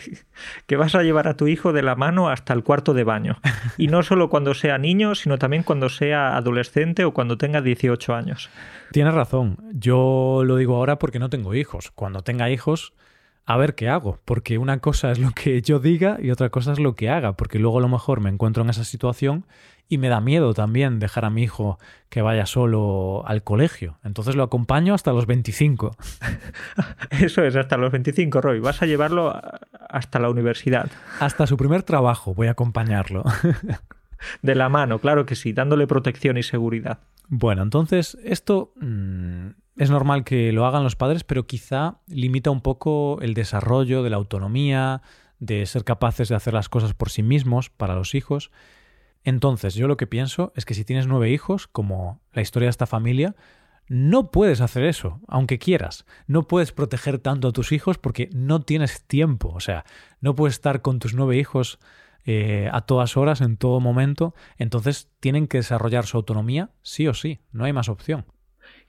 que, 0.67 0.75
vas 0.75 0.93
a 0.93 1.03
llevar 1.03 1.29
a 1.29 1.37
tu 1.37 1.47
hijo 1.47 1.71
de 1.71 1.83
la 1.83 1.95
mano 1.95 2.27
hasta 2.29 2.51
el 2.53 2.65
cuarto 2.65 2.93
de 2.93 3.05
baño. 3.05 3.37
Y 3.77 3.87
no 3.87 4.03
solo 4.03 4.29
cuando 4.29 4.53
sea 4.53 4.77
niño, 4.77 5.15
sino 5.15 5.37
también 5.37 5.63
cuando 5.63 5.87
sea 5.87 6.35
adolescente 6.35 7.05
o 7.05 7.13
cuando 7.13 7.37
tenga 7.37 7.61
18 7.61 8.13
años. 8.13 8.49
Tienes 8.91 9.13
razón. 9.13 9.55
Yo 9.71 10.41
lo 10.43 10.57
digo 10.57 10.75
ahora 10.75 10.99
porque 10.99 11.17
no 11.17 11.29
tengo 11.29 11.55
hijos. 11.55 11.91
Cuando 11.91 12.23
tenga 12.23 12.49
hijos, 12.49 12.91
a 13.45 13.55
ver 13.55 13.73
qué 13.75 13.87
hago. 13.87 14.19
Porque 14.25 14.57
una 14.57 14.79
cosa 14.79 15.13
es 15.13 15.19
lo 15.19 15.31
que 15.31 15.61
yo 15.61 15.79
diga 15.79 16.17
y 16.21 16.31
otra 16.31 16.49
cosa 16.49 16.73
es 16.73 16.79
lo 16.79 16.97
que 16.97 17.09
haga. 17.09 17.37
Porque 17.37 17.57
luego 17.57 17.77
a 17.77 17.81
lo 17.81 17.87
mejor 17.87 18.19
me 18.19 18.29
encuentro 18.29 18.63
en 18.63 18.69
esa 18.69 18.83
situación 18.83 19.45
y 19.91 19.97
me 19.97 20.07
da 20.07 20.21
miedo 20.21 20.53
también 20.53 20.99
dejar 20.99 21.25
a 21.25 21.29
mi 21.29 21.43
hijo 21.43 21.77
que 22.07 22.21
vaya 22.21 22.45
solo 22.45 23.23
al 23.27 23.43
colegio. 23.43 23.97
Entonces 24.05 24.37
lo 24.37 24.43
acompaño 24.43 24.93
hasta 24.93 25.11
los 25.11 25.25
25. 25.25 25.97
Eso 27.09 27.43
es, 27.43 27.57
hasta 27.57 27.75
los 27.75 27.91
25, 27.91 28.39
Roy. 28.39 28.61
Vas 28.61 28.81
a 28.81 28.85
llevarlo 28.85 29.37
hasta 29.89 30.19
la 30.19 30.29
universidad. 30.29 30.89
Hasta 31.19 31.45
su 31.45 31.57
primer 31.57 31.83
trabajo 31.83 32.33
voy 32.33 32.47
a 32.47 32.51
acompañarlo. 32.51 33.25
De 34.41 34.55
la 34.55 34.69
mano, 34.69 34.99
claro 34.99 35.25
que 35.25 35.35
sí, 35.35 35.51
dándole 35.51 35.87
protección 35.87 36.37
y 36.37 36.43
seguridad. 36.43 36.99
Bueno, 37.27 37.61
entonces 37.61 38.17
esto 38.23 38.71
mm, 38.79 39.47
es 39.75 39.91
normal 39.91 40.23
que 40.23 40.53
lo 40.53 40.65
hagan 40.65 40.85
los 40.85 40.95
padres, 40.95 41.25
pero 41.25 41.47
quizá 41.47 41.97
limita 42.07 42.49
un 42.49 42.61
poco 42.61 43.19
el 43.21 43.33
desarrollo 43.33 44.03
de 44.03 44.09
la 44.09 44.15
autonomía, 44.15 45.01
de 45.39 45.65
ser 45.65 45.83
capaces 45.83 46.29
de 46.29 46.35
hacer 46.35 46.53
las 46.53 46.69
cosas 46.69 46.93
por 46.93 47.09
sí 47.09 47.23
mismos 47.23 47.69
para 47.69 47.95
los 47.95 48.15
hijos. 48.15 48.51
Entonces, 49.23 49.75
yo 49.75 49.87
lo 49.87 49.97
que 49.97 50.07
pienso 50.07 50.51
es 50.55 50.65
que 50.65 50.73
si 50.73 50.83
tienes 50.83 51.07
nueve 51.07 51.29
hijos, 51.29 51.67
como 51.67 52.21
la 52.33 52.41
historia 52.41 52.67
de 52.67 52.71
esta 52.71 52.87
familia, 52.87 53.35
no 53.87 54.31
puedes 54.31 54.61
hacer 54.61 54.83
eso, 54.83 55.19
aunque 55.27 55.59
quieras. 55.59 56.05
No 56.25 56.47
puedes 56.47 56.71
proteger 56.71 57.19
tanto 57.19 57.49
a 57.49 57.51
tus 57.51 57.71
hijos 57.71 57.97
porque 57.97 58.29
no 58.33 58.61
tienes 58.61 59.03
tiempo. 59.03 59.49
O 59.53 59.59
sea, 59.59 59.85
no 60.21 60.33
puedes 60.33 60.55
estar 60.55 60.81
con 60.81 60.99
tus 60.99 61.13
nueve 61.13 61.37
hijos 61.37 61.77
eh, 62.23 62.69
a 62.71 62.81
todas 62.81 63.17
horas, 63.17 63.41
en 63.41 63.57
todo 63.57 63.79
momento. 63.79 64.33
Entonces, 64.57 65.09
tienen 65.19 65.47
que 65.47 65.57
desarrollar 65.57 66.05
su 66.05 66.17
autonomía 66.17 66.69
sí 66.81 67.07
o 67.07 67.13
sí. 67.13 67.41
No 67.51 67.65
hay 67.65 67.73
más 67.73 67.89
opción. 67.89 68.25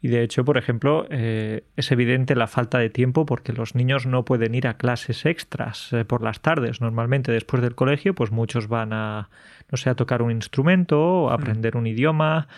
Y 0.05 0.09
de 0.09 0.25
hecho, 0.25 0.45
por 0.45 0.59
ejemplo, 0.59 1.07
eh, 1.11 1.63
es 1.77 1.93
evidente 1.93 2.35
la 2.35 2.49
falta 2.49 2.79
de 2.79 2.91
tiempo 2.91 3.25
porque 3.25 3.53
los 3.53 3.77
niños 3.77 4.05
no 4.05 4.25
pueden 4.25 4.57
ir 4.57 4.67
a 4.67 4.77
clases 4.77 5.25
extras 5.25 5.93
eh, 5.93 6.05
por 6.05 6.23
las 6.23 6.41
tardes. 6.41 6.81
Normalmente 6.81 7.31
después 7.31 7.63
del 7.63 7.77
colegio, 7.77 8.13
pues 8.13 8.33
muchos 8.33 8.67
van 8.67 8.93
a, 8.93 9.31
no 9.71 9.79
sé, 9.79 9.91
a 9.91 9.95
tocar 9.95 10.21
un 10.21 10.33
instrumento, 10.33 11.01
o 11.01 11.31
a 11.31 11.35
aprender 11.35 11.77
un 11.77 11.87
idioma. 11.87 12.49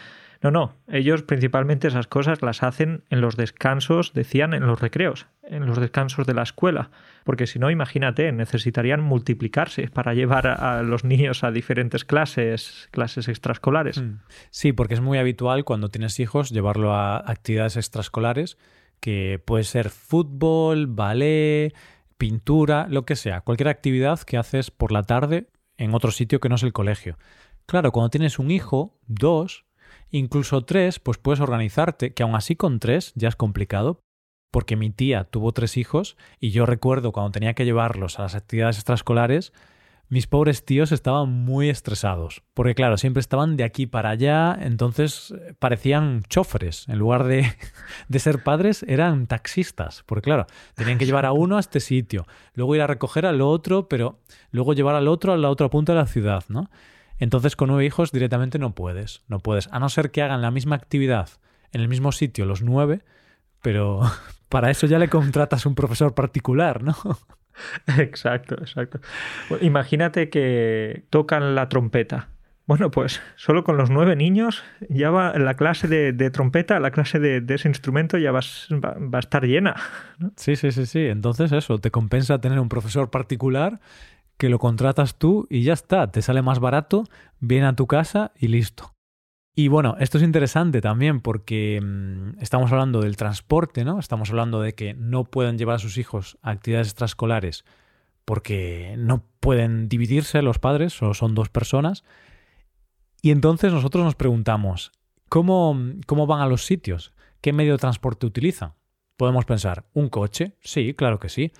No, 0.40 0.50
no, 0.50 0.74
ellos 0.88 1.22
principalmente 1.22 1.88
esas 1.88 2.06
cosas 2.06 2.40
las 2.40 2.62
hacen 2.62 3.04
en 3.10 3.20
los 3.20 3.36
descansos, 3.36 4.14
decían, 4.14 4.54
en 4.54 4.66
los 4.66 4.80
recreos. 4.80 5.26
En 5.48 5.66
los 5.66 5.78
descansos 5.78 6.26
de 6.26 6.34
la 6.34 6.42
escuela, 6.42 6.90
porque 7.24 7.46
si 7.46 7.58
no, 7.58 7.70
imagínate, 7.70 8.32
necesitarían 8.32 9.02
multiplicarse 9.02 9.88
para 9.88 10.14
llevar 10.14 10.46
a, 10.46 10.82
los 10.82 11.04
niños 11.04 11.44
a 11.44 11.50
diferentes 11.50 12.04
clases, 12.04 12.88
clases 12.90 13.28
extraescolares. 13.28 14.00
Mm. 14.00 14.20
Sí, 14.50 14.72
porque 14.72 14.94
es 14.94 15.00
muy 15.00 15.18
habitual 15.18 15.64
cuando 15.64 15.88
tienes 15.88 16.18
hijos 16.20 16.50
llevarlo 16.50 16.94
a 16.94 17.18
actividades 17.18 17.76
extraescolares, 17.76 18.58
que 19.00 19.40
puede 19.44 19.64
ser 19.64 19.90
fútbol, 19.90 20.86
ballet, 20.86 21.74
pintura, 22.16 22.86
lo 22.88 23.04
que 23.04 23.16
sea, 23.16 23.42
cualquier 23.42 23.68
actividad 23.68 24.20
que 24.20 24.38
haces 24.38 24.70
por 24.70 24.92
la 24.92 25.02
tarde 25.02 25.48
en 25.76 25.94
otro 25.94 26.10
sitio 26.10 26.40
que 26.40 26.48
no 26.48 26.54
es 26.54 26.62
el 26.62 26.72
colegio. 26.72 27.18
Claro, 27.66 27.92
cuando 27.92 28.10
tienes 28.10 28.38
un 28.38 28.50
hijo, 28.50 28.98
dos, 29.06 29.64
incluso 30.10 30.62
tres, 30.62 31.00
pues 31.00 31.18
puedes 31.18 31.40
organizarte, 31.40 32.14
que 32.14 32.22
aún 32.22 32.34
así 32.34 32.56
con 32.56 32.78
tres 32.78 33.12
ya 33.14 33.28
es 33.28 33.36
complicado, 33.36 34.03
porque 34.54 34.76
mi 34.76 34.90
tía 34.90 35.24
tuvo 35.24 35.50
tres 35.50 35.76
hijos 35.76 36.16
y 36.38 36.52
yo 36.52 36.64
recuerdo 36.64 37.10
cuando 37.10 37.32
tenía 37.32 37.54
que 37.54 37.64
llevarlos 37.64 38.20
a 38.20 38.22
las 38.22 38.36
actividades 38.36 38.76
extraescolares, 38.76 39.52
mis 40.08 40.28
pobres 40.28 40.64
tíos 40.64 40.92
estaban 40.92 41.28
muy 41.28 41.70
estresados, 41.70 42.44
porque 42.54 42.76
claro, 42.76 42.96
siempre 42.96 43.18
estaban 43.18 43.56
de 43.56 43.64
aquí 43.64 43.86
para 43.86 44.10
allá, 44.10 44.56
entonces 44.60 45.34
eh, 45.36 45.54
parecían 45.58 46.22
chofres, 46.28 46.88
en 46.88 47.00
lugar 47.00 47.24
de, 47.24 47.52
de, 48.08 48.18
ser 48.20 48.44
padres 48.44 48.84
eran 48.84 49.26
taxistas, 49.26 50.04
porque 50.06 50.22
claro, 50.22 50.46
tenían 50.76 50.98
que 50.98 51.06
llevar 51.06 51.26
a 51.26 51.32
uno 51.32 51.56
a 51.56 51.60
este 51.60 51.80
sitio, 51.80 52.24
luego 52.52 52.76
ir 52.76 52.82
a 52.82 52.86
recoger 52.86 53.26
al 53.26 53.40
otro, 53.40 53.88
pero 53.88 54.20
luego 54.52 54.72
llevar 54.72 54.94
al 54.94 55.08
otro 55.08 55.32
a 55.32 55.36
la 55.36 55.50
otra 55.50 55.68
punta 55.68 55.94
de 55.94 55.98
la 55.98 56.06
ciudad, 56.06 56.44
¿no? 56.46 56.70
Entonces 57.18 57.56
con 57.56 57.70
nueve 57.70 57.86
hijos 57.86 58.12
directamente 58.12 58.60
no 58.60 58.72
puedes, 58.72 59.24
no 59.26 59.40
puedes, 59.40 59.66
a 59.72 59.80
no 59.80 59.88
ser 59.88 60.12
que 60.12 60.22
hagan 60.22 60.42
la 60.42 60.52
misma 60.52 60.76
actividad 60.76 61.28
en 61.72 61.80
el 61.80 61.88
mismo 61.88 62.12
sitio 62.12 62.44
los 62.44 62.62
nueve, 62.62 63.02
pero 63.64 64.02
para 64.48 64.70
eso 64.70 64.86
ya 64.86 65.00
le 65.00 65.08
contratas 65.08 65.66
un 65.66 65.74
profesor 65.74 66.14
particular, 66.14 66.84
¿no? 66.84 66.94
Exacto, 67.98 68.56
exacto. 68.56 68.98
Imagínate 69.60 70.28
que 70.28 71.04
tocan 71.08 71.54
la 71.54 71.68
trompeta. 71.68 72.30
Bueno, 72.66 72.90
pues 72.90 73.22
solo 73.36 73.62
con 73.62 73.76
los 73.76 73.90
nueve 73.90 74.16
niños 74.16 74.64
ya 74.88 75.10
va 75.10 75.38
la 75.38 75.54
clase 75.54 75.86
de, 75.86 76.30
trompeta, 76.30 76.80
la 76.80 76.90
clase 76.90 77.20
de, 77.20 77.44
ese 77.54 77.68
instrumento 77.68 78.18
ya 78.18 78.32
va, 78.32 78.40
a 78.40 79.18
estar 79.20 79.44
llena. 79.44 79.76
Sí, 80.34 80.56
sí, 80.56 80.72
sí, 80.72 80.86
sí. 80.86 81.06
Entonces 81.06 81.52
eso, 81.52 81.78
te 81.78 81.92
compensa 81.92 82.40
tener 82.40 82.58
un 82.58 82.68
profesor 82.68 83.08
particular 83.08 83.78
que 84.36 84.48
lo 84.48 84.58
contratas 84.58 85.16
tú 85.16 85.46
y 85.48 85.62
ya 85.62 85.74
está, 85.74 86.10
te 86.10 86.22
sale 86.22 86.42
más 86.42 86.58
barato, 86.58 87.04
viene 87.38 87.66
a 87.66 87.74
tu 87.74 87.86
casa 87.86 88.32
y 88.36 88.48
listo. 88.48 88.93
Y 89.56 89.68
bueno, 89.68 89.96
esto 90.00 90.18
es 90.18 90.24
interesante 90.24 90.80
también 90.80 91.20
porque 91.20 91.80
mm, 91.80 92.40
estamos 92.40 92.72
hablando 92.72 93.00
del 93.00 93.16
transporte, 93.16 93.84
¿no? 93.84 94.00
Estamos 94.00 94.30
hablando 94.30 94.60
de 94.60 94.74
que 94.74 94.94
no 94.94 95.24
pueden 95.24 95.58
llevar 95.58 95.76
a 95.76 95.78
sus 95.78 95.96
hijos 95.96 96.38
a 96.42 96.50
actividades 96.50 96.88
extraescolares 96.88 97.64
porque 98.24 98.94
no 98.98 99.24
pueden 99.40 99.88
dividirse 99.88 100.42
los 100.42 100.58
padres, 100.58 101.00
o 101.02 101.14
son 101.14 101.34
dos 101.34 101.48
personas. 101.50 102.04
Y 103.22 103.30
entonces 103.30 103.72
nosotros 103.72 104.04
nos 104.04 104.14
preguntamos, 104.14 104.92
¿cómo, 105.28 105.78
¿cómo 106.06 106.26
van 106.26 106.40
a 106.40 106.46
los 106.46 106.64
sitios? 106.64 107.12
¿Qué 107.40 107.52
medio 107.52 107.72
de 107.72 107.78
transporte 107.78 108.26
utilizan? 108.26 108.74
Podemos 109.16 109.44
pensar, 109.44 109.84
¿un 109.92 110.08
coche? 110.08 110.56
Sí, 110.60 110.94
claro 110.94 111.18
que 111.20 111.28
sí. 111.28 111.52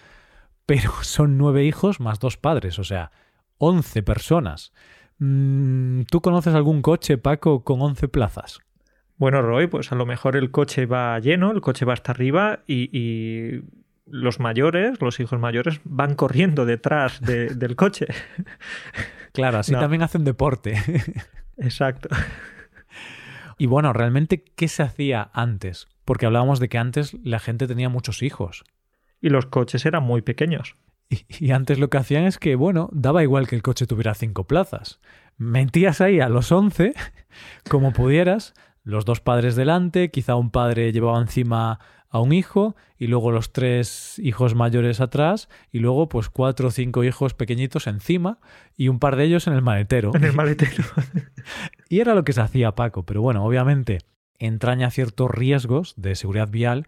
Pero 0.67 0.93
son 1.03 1.39
nueve 1.39 1.65
hijos 1.65 2.01
más 2.01 2.19
dos 2.19 2.37
padres, 2.37 2.79
o 2.79 2.85
sea, 2.85 3.13
once 3.59 4.03
personas. 4.03 4.73
Mm, 5.19 6.03
¿Tú 6.11 6.21
conoces 6.21 6.55
algún 6.55 6.83
coche, 6.83 7.19
Paco, 7.19 7.65
con 7.65 7.81
11 7.81 8.09
plazas? 8.09 8.61
Bueno, 9.17 9.43
Roy, 9.43 9.69
pues 9.69 9.93
a 9.93 9.95
lo 9.95 10.07
mejor 10.07 10.37
el 10.37 10.51
coche 10.51 10.87
va 10.87 11.19
lleno, 11.21 11.53
el 11.53 11.61
coche 11.61 11.85
va 11.85 11.93
hasta 11.93 12.13
arriba 12.13 12.61
y, 12.67 13.63
los 14.07 14.39
mayores, 14.39 15.01
los 15.01 15.19
hijos 15.21 15.39
mayores, 15.39 15.81
van 15.85 16.15
corriendo 16.15 16.67
detrás 16.67 17.21
del 17.23 17.77
coche. 17.77 18.07
Claro, 19.33 19.59
así 19.59 19.73
también 19.73 20.03
hacen 20.03 20.25
deporte. 20.25 20.75
Exacto. 21.57 22.09
Y 23.57 23.67
bueno, 23.67 23.93
realmente, 23.93 24.43
¿qué 24.57 24.67
se 24.67 24.83
hacía 24.83 25.31
antes? 25.33 25.87
Porque 26.05 26.27
hablábamos 26.27 26.59
de 26.59 26.69
que 26.69 26.77
antes 26.77 27.15
la 27.23 27.39
gente 27.39 27.69
tenía 27.69 27.89
muchos 27.89 28.25
hijos. 28.25 28.65
Y 29.21 29.29
los 29.29 29.47
coches 29.47 29.87
eran 29.87 30.03
muy 30.03 30.23
pequeños. 30.23 30.75
Y, 31.41 31.51
antes 31.51 31.79
lo 31.79 31.91
que 31.91 31.99
hacían 31.99 32.25
es 32.25 32.39
que, 32.39 32.57
bueno, 32.57 32.89
daba 32.93 33.23
igual 33.23 33.47
que 33.47 33.57
el 33.57 33.63
coche 33.63 33.87
tuviera 33.87 34.15
cinco 34.15 34.45
plazas. 34.45 35.01
Mentías 35.37 36.01
ahí 36.01 36.21
a 36.21 36.29
los 36.29 36.53
once, 36.53 36.95
como 37.69 37.93
pudieras, 37.93 38.55
los 38.83 39.05
dos 39.05 39.21
padres 39.21 39.57
delante, 39.57 40.11
quizá 40.11 40.37
un 40.37 40.51
padre 40.51 40.93
llevaba 40.93 41.21
encima 41.21 41.81
a 42.15 42.21
un 42.21 42.33
hijo 42.33 42.77
y 42.97 43.09
luego 43.09 43.33
los 43.33 43.53
tres 43.53 44.21
hijos 44.21 44.55
mayores 44.55 45.01
atrás 45.01 45.49
y 45.73 45.81
luego 45.81 46.09
pues 46.09 46.29
cuatro 46.29 46.69
o 46.69 46.71
cinco 46.71 47.03
hijos 47.03 47.35
pequeñitos 47.35 47.89
encima 47.89 48.39
y 48.77 48.87
un 48.87 49.01
par 49.01 49.17
de 49.17 49.25
ellos 49.25 49.49
en 49.49 49.55
el 49.55 49.63
maletero. 49.63 50.13
En 50.15 50.23
el 50.23 50.33
maletero. 50.33 50.85
y 51.89 51.99
era 51.99 52.15
lo 52.15 52.23
que 52.23 52.33
se 52.33 52.41
hacía 52.41 52.77
Paco, 52.77 53.05
pero 53.05 53.21
bueno, 53.21 53.45
obviamente 53.45 53.99
entraña 54.39 54.91
ciertos 54.91 55.29
riesgos 55.29 55.95
de 55.97 56.15
seguridad 56.15 56.49
vial 56.49 56.87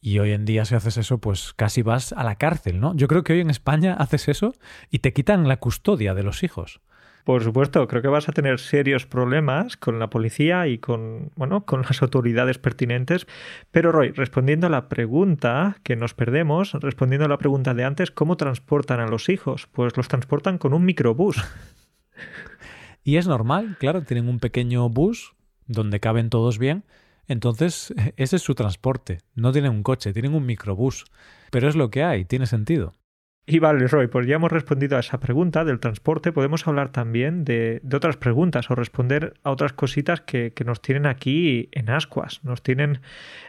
y 0.00 0.18
hoy 0.18 0.32
en 0.32 0.44
día 0.44 0.64
si 0.64 0.74
haces 0.74 0.96
eso, 0.96 1.18
pues 1.18 1.52
casi 1.54 1.82
vas 1.82 2.12
a 2.12 2.24
la 2.24 2.36
cárcel, 2.36 2.80
¿no? 2.80 2.94
Yo 2.96 3.06
creo 3.08 3.22
que 3.22 3.34
hoy 3.34 3.40
en 3.40 3.50
España 3.50 3.94
haces 3.94 4.28
eso 4.28 4.54
y 4.90 5.00
te 5.00 5.12
quitan 5.12 5.46
la 5.46 5.58
custodia 5.58 6.14
de 6.14 6.22
los 6.22 6.42
hijos. 6.42 6.80
Por 7.24 7.44
supuesto, 7.44 7.86
creo 7.86 8.00
que 8.00 8.08
vas 8.08 8.30
a 8.30 8.32
tener 8.32 8.58
serios 8.58 9.06
problemas 9.06 9.76
con 9.76 9.98
la 9.98 10.08
policía 10.08 10.66
y 10.68 10.78
con, 10.78 11.30
bueno, 11.36 11.66
con 11.66 11.82
las 11.82 12.00
autoridades 12.00 12.58
pertinentes. 12.58 13.26
Pero 13.70 13.92
Roy, 13.92 14.12
respondiendo 14.12 14.66
a 14.66 14.70
la 14.70 14.88
pregunta 14.88 15.76
que 15.82 15.96
nos 15.96 16.14
perdemos, 16.14 16.72
respondiendo 16.72 17.26
a 17.26 17.28
la 17.28 17.38
pregunta 17.38 17.74
de 17.74 17.84
antes, 17.84 18.10
¿cómo 18.10 18.38
transportan 18.38 19.00
a 19.00 19.06
los 19.06 19.28
hijos? 19.28 19.68
Pues 19.70 19.96
los 19.98 20.08
transportan 20.08 20.56
con 20.56 20.72
un 20.72 20.84
microbús. 20.86 21.36
y 23.04 23.16
es 23.16 23.28
normal, 23.28 23.76
claro, 23.78 24.02
tienen 24.02 24.28
un 24.28 24.38
pequeño 24.38 24.88
bus 24.88 25.34
donde 25.66 26.00
caben 26.00 26.30
todos 26.30 26.58
bien 26.58 26.84
entonces, 27.30 27.94
ese 28.16 28.36
es 28.36 28.42
su 28.42 28.54
transporte. 28.54 29.18
No 29.34 29.52
tienen 29.52 29.70
un 29.70 29.82
coche, 29.84 30.12
tienen 30.12 30.34
un 30.34 30.44
microbús. 30.44 31.04
Pero 31.52 31.68
es 31.68 31.76
lo 31.76 31.90
que 31.90 32.02
hay, 32.02 32.24
tiene 32.24 32.46
sentido. 32.46 32.92
Y 33.46 33.58
vale, 33.58 33.86
Roy, 33.86 34.08
pues 34.08 34.26
ya 34.26 34.36
hemos 34.36 34.52
respondido 34.52 34.96
a 34.96 35.00
esa 35.00 35.18
pregunta 35.18 35.64
del 35.64 35.80
transporte. 35.80 36.32
Podemos 36.32 36.66
hablar 36.66 36.90
también 36.90 37.44
de, 37.44 37.80
otras 37.92 38.16
preguntas 38.16 38.70
o 38.70 38.74
responder 38.74 39.34
a 39.42 39.50
otras 39.50 39.72
cositas 39.72 40.20
que, 40.20 40.52
nos 40.64 40.82
tienen 40.82 41.06
aquí 41.06 41.68
en 41.72 41.88
ascuas. 41.90 42.44
Nos 42.44 42.62
tienen 42.62 43.00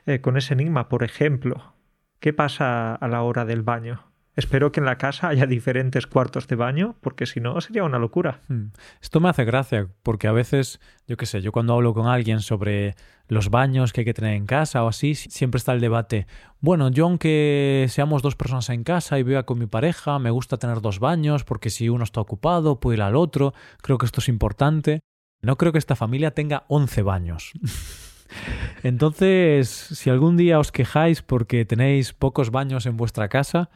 eh, 0.05 0.21
con 0.21 0.37
ese 0.37 0.53
enigma. 0.53 0.87
Por 0.87 1.03
ejemplo, 1.03 1.73
¿qué 2.19 2.33
pasa 2.33 2.95
a 2.95 3.07
la 3.07 3.23
hora 3.23 3.45
del 3.45 3.63
baño? 3.63 4.10
Espero 4.35 4.71
que 4.71 4.79
en 4.79 4.85
la 4.85 4.97
casa 4.97 5.27
haya 5.27 5.45
diferentes 5.45 6.07
cuartos 6.07 6.47
de 6.47 6.55
baño, 6.55 6.95
porque 7.01 7.25
si 7.25 7.41
no 7.41 7.59
sería 7.59 7.83
una 7.83 7.99
locura. 7.99 8.39
Hmm. 8.47 8.67
Esto 9.01 9.19
me 9.19 9.27
hace 9.27 9.43
gracia, 9.43 9.87
porque 10.03 10.27
a 10.27 10.31
veces, 10.31 10.79
yo 11.05 11.17
qué 11.17 11.25
sé, 11.25 11.41
yo 11.41 11.51
cuando 11.51 11.73
hablo 11.73 11.93
con 11.93 12.07
alguien 12.07 12.39
sobre 12.39 12.95
los 13.27 13.49
baños 13.49 13.91
que 13.91 14.01
hay 14.01 14.05
que 14.05 14.13
tener 14.13 14.35
en 14.35 14.45
casa 14.45 14.83
o 14.83 14.87
así, 14.87 15.15
siempre 15.15 15.57
está 15.57 15.73
el 15.73 15.81
debate. 15.81 16.27
Bueno, 16.61 16.89
yo 16.89 17.05
aunque 17.05 17.87
seamos 17.89 18.21
dos 18.21 18.35
personas 18.35 18.69
en 18.69 18.83
casa 18.83 19.19
y 19.19 19.23
viva 19.23 19.43
con 19.43 19.59
mi 19.59 19.67
pareja, 19.67 20.17
me 20.19 20.31
gusta 20.31 20.57
tener 20.57 20.79
dos 20.79 20.99
baños, 20.99 21.43
porque 21.43 21.69
si 21.69 21.89
uno 21.89 22.05
está 22.05 22.21
ocupado, 22.21 22.79
puedo 22.79 22.95
ir 22.95 23.01
al 23.01 23.17
otro. 23.17 23.53
Creo 23.81 23.97
que 23.97 24.05
esto 24.05 24.21
es 24.21 24.29
importante. 24.29 25.01
No 25.41 25.57
creo 25.57 25.71
que 25.71 25.79
esta 25.79 25.95
familia 25.95 26.31
tenga 26.31 26.63
11 26.67 27.01
baños. 27.01 27.51
Entonces, 28.83 29.69
si 29.69 30.09
algún 30.09 30.37
día 30.37 30.59
os 30.59 30.71
quejáis 30.71 31.21
porque 31.21 31.65
tenéis 31.65 32.13
pocos 32.13 32.49
baños 32.49 32.85
en 32.85 32.95
vuestra 32.95 33.27
casa, 33.27 33.69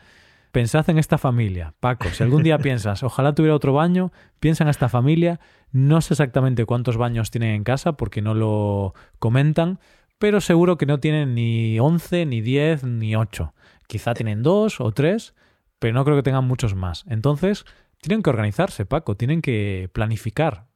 Pensad 0.56 0.90
en 0.90 0.98
esta 0.98 1.18
familia. 1.18 1.74
Paco, 1.82 2.08
si 2.08 2.24
algún 2.24 2.42
día 2.42 2.58
piensas, 2.60 3.04
ojalá 3.04 3.36
tuviera 3.36 3.54
otro 3.54 3.74
baño, 3.74 4.14
piensa 4.40 4.64
en 4.64 4.70
esta 4.70 4.88
familia. 4.88 5.42
No 5.74 6.00
sé 6.00 6.14
exactamente 6.14 6.64
cuántos 6.64 6.96
baños 6.96 7.30
tienen 7.30 7.56
en 7.56 7.66
casa 7.66 7.98
porque 7.98 8.22
no 8.22 8.34
lo 8.34 8.94
comentan, 9.20 9.82
pero 10.18 10.40
seguro 10.40 10.78
que 10.78 10.86
no 10.86 11.02
tienen 11.02 11.36
ni 11.36 11.78
11, 11.78 12.26
ni 12.28 12.40
10, 12.40 12.86
ni 12.86 13.18
8. 13.18 13.54
Quizá 13.86 14.14
tienen 14.14 14.44
dos 14.44 14.80
o 14.80 14.94
tres, 14.94 15.36
pero 15.78 15.94
no 15.94 16.06
creo 16.06 16.16
que 16.16 16.24
tengan 16.24 16.46
muchos 16.46 16.74
más. 16.74 17.04
Entonces, 17.10 17.66
tienen 18.00 18.24
que 18.24 18.30
organizarse, 18.30 18.86
Paco, 18.86 19.18
tienen 19.18 19.42
que 19.42 19.90
planificar 19.92 20.68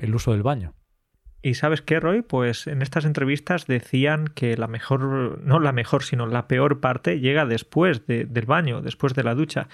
el 0.00 0.16
uso 0.16 0.32
del 0.32 0.42
baño. 0.42 0.74
Y 1.40 1.54
sabes 1.54 1.82
qué, 1.82 2.00
Roy, 2.00 2.22
pues 2.22 2.66
en 2.66 2.82
estas 2.82 3.04
entrevistas 3.04 3.66
decían 3.66 4.26
que 4.26 4.56
la 4.56 4.66
mejor, 4.66 5.40
no 5.40 5.60
la 5.60 5.72
mejor, 5.72 6.02
sino 6.02 6.26
la 6.26 6.48
peor 6.48 6.80
parte 6.80 7.20
llega 7.20 7.46
después 7.46 8.06
del 8.06 8.46
baño, 8.46 8.82
después 8.82 9.14
de 9.14 9.22
la 9.22 9.36
ducha. 9.36 9.68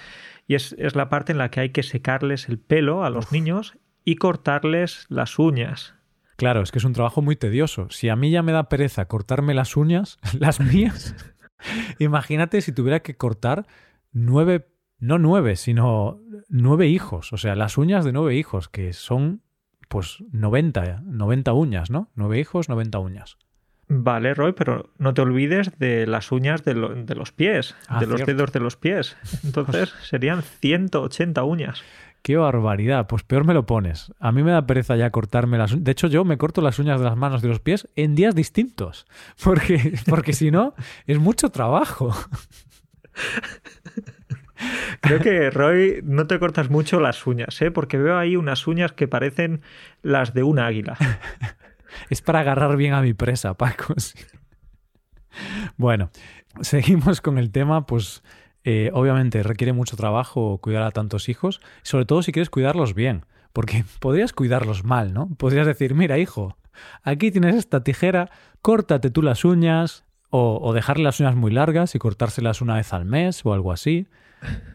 Y 0.46 0.57
es, 0.57 0.77
la 0.94 1.09
parte 1.09 1.33
en 1.33 1.38
la 1.38 1.50
que 1.50 1.61
hay 1.61 1.70
que 1.70 1.83
secarles 1.83 2.50
el 2.50 2.59
pelo 2.59 3.03
a 3.03 3.11
los 3.11 3.33
niños 3.33 3.79
y 4.05 4.16
cortarles 4.16 5.07
las 5.09 5.38
uñas. 5.38 5.94
Claro, 6.37 6.62
es 6.62 6.70
que 6.70 6.79
es 6.79 6.85
un 6.85 6.92
trabajo 6.92 7.22
muy 7.22 7.37
tedioso. 7.37 7.88
Si 7.90 8.11
a 8.11 8.16
mí 8.16 8.31
ya 8.31 8.42
me 8.42 8.53
da 8.53 8.68
pereza 8.68 9.07
cortarme 9.07 9.55
las 9.55 9.77
uñas, 9.77 10.18
las 10.38 10.61
mías, 10.61 11.14
imagínate 11.98 12.61
si 12.61 12.72
tuviera 12.72 13.00
que 13.00 13.16
cortar 13.16 13.66
nueve, 14.12 14.68
no 14.98 15.18
nueve, 15.18 15.57
sino 15.57 16.20
nueve 16.50 16.88
hijos. 16.88 17.33
O 17.33 17.38
sea, 17.38 17.55
las 17.55 17.79
uñas 17.79 18.05
de 18.05 18.12
nueve 18.12 18.37
hijos, 18.37 18.68
que 18.68 18.92
son 18.92 19.44
pues 19.95 20.25
90, 20.33 21.03
90 21.07 21.53
uñas, 21.53 21.89
¿no? 21.89 22.11
Nueve 22.17 22.41
hijos, 22.41 22.69
90 22.69 22.99
uñas. 22.99 23.39
Vale, 23.87 24.35
Roy, 24.35 24.53
pero 24.53 24.91
no 24.99 25.15
te 25.15 25.23
olvides 25.23 25.79
de 25.79 26.09
las 26.09 26.33
uñas 26.33 26.65
de, 26.65 26.75
los 26.75 27.31
pies, 27.31 27.77
Ah, 27.87 28.01
de 28.01 28.09
los 28.09 28.27
dedos 28.27 28.51
de 28.51 28.59
los 28.59 28.77
pies. 28.77 29.17
Entonces 29.45 29.95
serían 30.03 30.43
180 30.43 31.45
uñas. 31.45 31.85
Qué 32.23 32.37
barbaridad, 32.37 33.07
pues 33.07 33.23
peor 33.23 33.45
me 33.45 33.55
lo 33.55 33.67
pones. 33.67 34.13
A 34.19 34.33
mí 34.33 34.43
me 34.43 34.51
da 34.51 34.67
pereza 34.67 34.97
ya 34.97 35.11
cortarme 35.11 35.59
las 35.59 35.71
uñas. 35.71 35.85
De 35.85 35.93
hecho, 35.93 36.09
yo 36.09 36.25
me 36.25 36.39
corto 36.39 36.61
las 36.61 36.81
uñas 36.81 36.99
de 36.99 37.05
las 37.05 37.17
manos 37.17 37.39
y 37.39 37.43
de 37.43 37.51
los 37.51 37.61
pies 37.61 37.89
en 37.95 38.17
días 38.17 38.35
distintos, 38.35 39.07
porque, 39.45 39.95
porque 40.11 40.33
si 40.33 40.51
no, 40.51 40.75
es 41.07 41.21
mucho 41.21 41.51
trabajo. 41.51 42.13
Creo 45.01 45.21
que, 45.21 45.51
Roy, 45.51 46.01
no 46.05 46.27
te 46.27 46.38
cortas 46.38 46.71
mucho 46.71 47.01
las 47.01 47.27
uñas, 47.27 47.61
¿eh? 47.62 47.71
Porque 47.71 47.99
veo 47.99 48.17
ahí 48.19 48.37
unas 48.37 48.67
uñas 48.67 48.93
que 48.93 49.09
parecen 49.09 49.62
las 50.03 50.35
de 50.35 50.43
un 50.43 50.59
águila. 50.59 50.97
Es 52.11 52.23
para 52.23 52.40
agarrar 52.40 52.77
bien 52.77 52.93
a 52.93 53.03
mi 53.03 53.14
presa, 53.14 53.55
Paco. 53.55 53.95
Bueno, 55.77 56.11
seguimos 56.61 57.21
con 57.21 57.38
el 57.38 57.51
tema, 57.51 57.87
pues 57.87 58.23
eh, 58.62 58.90
obviamente 58.93 59.43
requiere 59.43 59.73
mucho 59.73 59.97
trabajo 59.97 60.59
cuidar 60.59 60.85
a 60.85 60.93
tantos 60.93 61.29
hijos, 61.29 61.61
sobre 61.83 62.05
todo 62.05 62.23
si 62.23 62.31
quieres 62.31 62.51
cuidarlos 62.51 62.95
bien, 62.95 63.27
porque 63.53 63.85
podrías 64.01 64.33
cuidarlos 64.33 64.85
mal, 64.85 65.12
¿no? 65.12 65.29
Podrías 65.37 65.67
decir, 65.67 65.95
mira, 65.95 66.19
hijo, 66.19 66.57
aquí 67.03 67.33
tienes 67.33 67.57
esta 67.57 67.83
tijera, 67.83 68.31
córtate 68.62 69.11
tú 69.11 69.23
las 69.23 69.45
uñas, 69.45 70.05
o, 70.31 70.61
o 70.62 70.73
dejarle 70.73 71.05
las 71.05 71.19
uñas 71.19 71.35
muy 71.35 71.53
largas 71.53 71.95
y 71.95 71.99
cortárselas 71.99 72.61
una 72.61 72.77
vez 72.77 72.93
al 72.93 73.05
mes 73.05 73.45
o 73.45 73.53
algo 73.53 73.73
así, 73.73 74.07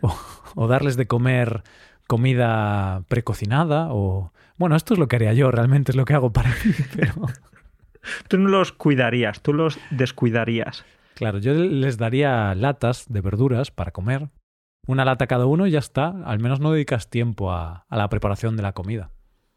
o, 0.01 0.17
o 0.55 0.67
darles 0.67 0.97
de 0.97 1.07
comer 1.07 1.63
comida 2.07 3.03
precocinada, 3.07 3.89
o... 3.91 4.33
Bueno, 4.57 4.75
esto 4.75 4.93
es 4.93 4.99
lo 4.99 5.07
que 5.07 5.15
haría 5.15 5.33
yo, 5.33 5.51
realmente 5.51 5.91
es 5.91 5.95
lo 5.95 6.05
que 6.05 6.15
hago 6.15 6.33
para 6.33 6.49
mí, 6.49 6.73
pero... 6.95 7.27
Tú 8.27 8.37
no 8.37 8.49
los 8.49 8.71
cuidarías, 8.71 9.41
tú 9.41 9.53
los 9.53 9.79
descuidarías. 9.91 10.85
Claro, 11.13 11.37
yo 11.37 11.53
les 11.53 11.97
daría 11.97 12.55
latas 12.55 13.05
de 13.09 13.21
verduras 13.21 13.71
para 13.71 13.91
comer. 13.91 14.29
Una 14.87 15.05
lata 15.05 15.27
cada 15.27 15.45
uno 15.45 15.67
y 15.67 15.71
ya 15.71 15.79
está. 15.79 16.15
Al 16.25 16.39
menos 16.39 16.61
no 16.61 16.71
dedicas 16.71 17.09
tiempo 17.09 17.51
a, 17.51 17.85
a 17.89 17.97
la 17.97 18.09
preparación 18.09 18.55
de 18.55 18.63
la 18.63 18.71
comida. 18.71 19.11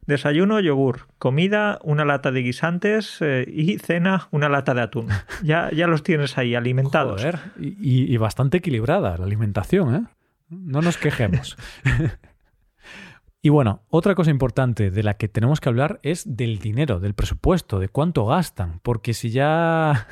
Desayuno, 0.06 0.58
yogur. 0.60 1.06
Comida, 1.18 1.78
una 1.84 2.04
lata 2.04 2.32
de 2.32 2.42
guisantes. 2.42 3.18
eh, 3.20 3.44
y 3.48 3.78
cena, 3.78 4.28
una 4.32 4.48
lata 4.48 4.74
de 4.74 4.82
atún. 4.82 5.08
Ya, 5.42 5.70
ya 5.72 5.86
los 5.86 6.02
tienes 6.02 6.36
ahí 6.38 6.54
alimentados. 6.54 7.20
Joder, 7.20 7.38
y, 7.58 7.68
y- 7.80 8.12
y 8.12 8.16
bastante 8.16 8.58
equilibrada 8.58 9.16
la 9.16 9.24
alimentación, 9.24 9.94
¿eh? 9.94 10.04
No 10.50 10.82
nos 10.82 10.98
quejemos. 10.98 11.56
y 13.42 13.48
bueno, 13.48 13.82
otra 13.88 14.14
cosa 14.14 14.30
importante 14.30 14.90
de 14.90 15.02
la 15.02 15.14
que 15.14 15.28
tenemos 15.28 15.60
que 15.60 15.68
hablar 15.68 15.98
es 16.02 16.36
del 16.36 16.58
dinero, 16.58 17.00
del 17.00 17.14
presupuesto, 17.14 17.78
de 17.78 17.88
cuánto 17.88 18.26
gastan. 18.26 18.80
Porque 18.82 19.14
si 19.14 19.30
ya 19.30 20.06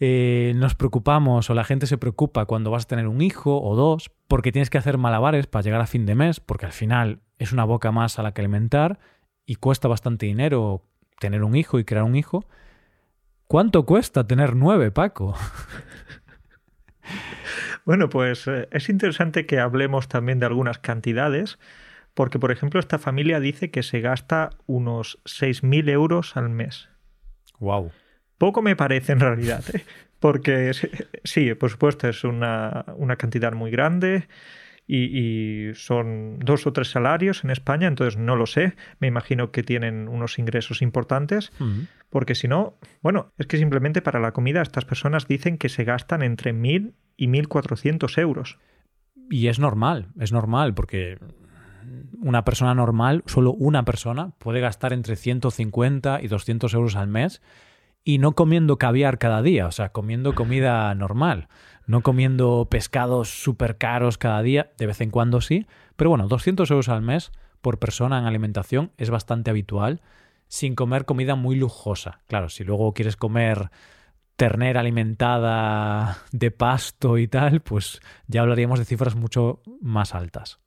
eh, 0.00 0.52
nos 0.56 0.74
preocupamos 0.74 1.50
o 1.50 1.54
la 1.54 1.64
gente 1.64 1.86
se 1.86 1.98
preocupa 1.98 2.46
cuando 2.46 2.70
vas 2.70 2.84
a 2.84 2.88
tener 2.88 3.08
un 3.08 3.20
hijo 3.20 3.60
o 3.62 3.76
dos, 3.76 4.10
porque 4.28 4.52
tienes 4.52 4.70
que 4.70 4.78
hacer 4.78 4.98
malabares 4.98 5.46
para 5.46 5.62
llegar 5.62 5.80
a 5.80 5.86
fin 5.86 6.06
de 6.06 6.14
mes, 6.14 6.40
porque 6.40 6.66
al 6.66 6.72
final 6.72 7.20
es 7.38 7.52
una 7.52 7.64
boca 7.64 7.92
más 7.92 8.18
a 8.18 8.22
la 8.22 8.32
que 8.32 8.40
alimentar 8.40 8.98
y 9.46 9.56
cuesta 9.56 9.88
bastante 9.88 10.26
dinero 10.26 10.82
tener 11.18 11.44
un 11.44 11.56
hijo 11.56 11.78
y 11.78 11.84
crear 11.84 12.04
un 12.04 12.16
hijo. 12.16 12.46
¿Cuánto 13.46 13.84
cuesta 13.84 14.26
tener 14.26 14.56
nueve, 14.56 14.90
Paco? 14.90 15.34
Bueno, 17.84 18.08
pues 18.08 18.46
eh, 18.46 18.68
es 18.70 18.88
interesante 18.88 19.46
que 19.46 19.58
hablemos 19.58 20.08
también 20.08 20.38
de 20.38 20.46
algunas 20.46 20.78
cantidades, 20.78 21.58
porque 22.14 22.38
por 22.38 22.52
ejemplo 22.52 22.78
esta 22.78 22.98
familia 22.98 23.40
dice 23.40 23.70
que 23.70 23.82
se 23.82 24.00
gasta 24.00 24.50
unos 24.66 25.18
6.000 25.24 25.90
euros 25.90 26.36
al 26.36 26.48
mes. 26.48 26.88
Wow. 27.58 27.90
Poco 28.42 28.60
me 28.60 28.74
parece 28.74 29.12
en 29.12 29.20
realidad, 29.20 29.62
¿eh? 29.72 29.84
porque 30.18 30.72
sí- 31.22 31.54
por 31.54 31.70
supuesto 31.70 32.08
es 32.08 32.24
una, 32.24 32.84
una 32.96 33.14
cantidad 33.14 33.52
muy 33.52 33.70
grande 33.70 34.26
y, 34.84 35.68
y 35.68 35.74
son 35.76 36.40
dos 36.40 36.66
o 36.66 36.72
tres 36.72 36.88
salarios 36.90 37.44
en 37.44 37.50
España, 37.50 37.86
entonces 37.86 38.18
no 38.18 38.34
lo 38.34 38.46
sé, 38.46 38.74
me 38.98 39.06
imagino 39.06 39.52
que 39.52 39.62
tienen 39.62 40.08
unos 40.08 40.40
ingresos 40.40 40.82
importantes, 40.82 41.52
porque 42.10 42.34
si 42.34 42.48
no, 42.48 42.74
bueno, 43.00 43.30
es 43.38 43.46
que 43.46 43.58
simplemente 43.58 44.02
para 44.02 44.18
la 44.18 44.32
comida 44.32 44.60
estas 44.60 44.84
personas 44.86 45.28
dicen 45.28 45.56
que 45.56 45.68
se 45.68 45.84
gastan 45.84 46.22
entre 46.24 46.52
1.000 46.52 46.94
y 47.16 47.28
1.400 47.28 48.18
euros. 48.18 48.58
Y 49.30 49.46
es 49.46 49.60
normal, 49.60 50.08
es 50.18 50.32
normal, 50.32 50.74
porque 50.74 51.16
una 52.20 52.44
persona 52.44 52.74
normal, 52.74 53.22
solo 53.26 53.52
una 53.52 53.84
persona, 53.84 54.32
puede 54.40 54.58
gastar 54.58 54.92
entre 54.92 55.14
150 55.14 56.20
y 56.20 56.26
200 56.26 56.74
euros 56.74 56.96
al 56.96 57.06
mes 57.06 57.40
y 58.04 58.18
no 58.18 58.32
comiendo 58.32 58.78
caviar 58.78 59.18
cada 59.18 59.42
día, 59.42 59.66
o 59.66 59.72
sea, 59.72 59.90
comiendo 59.90 60.34
comida 60.34 60.94
normal, 60.94 61.48
no 61.86 62.02
comiendo 62.02 62.66
pescados 62.70 63.42
súper 63.42 63.78
caros 63.78 64.18
cada 64.18 64.42
día, 64.42 64.72
de 64.78 64.86
vez 64.86 65.00
en 65.00 65.10
cuando 65.10 65.40
sí, 65.40 65.66
pero 65.96 66.10
bueno, 66.10 66.26
200 66.28 66.70
euros 66.70 66.88
al 66.88 67.02
mes 67.02 67.32
por 67.60 67.78
persona 67.78 68.18
en 68.18 68.24
alimentación 68.26 68.92
es 68.98 69.10
bastante 69.10 69.50
habitual, 69.50 70.00
sin 70.48 70.74
comer 70.74 71.04
comida 71.04 71.34
muy 71.36 71.56
lujosa. 71.56 72.20
Claro, 72.26 72.48
si 72.48 72.64
luego 72.64 72.92
quieres 72.92 73.16
comer 73.16 73.70
ternera 74.36 74.80
alimentada 74.80 76.18
de 76.32 76.50
pasto 76.50 77.18
y 77.18 77.28
tal, 77.28 77.60
pues 77.60 78.00
ya 78.26 78.40
hablaríamos 78.40 78.78
de 78.78 78.84
cifras 78.84 79.14
mucho 79.14 79.62
más 79.80 80.14
altas. 80.14 80.58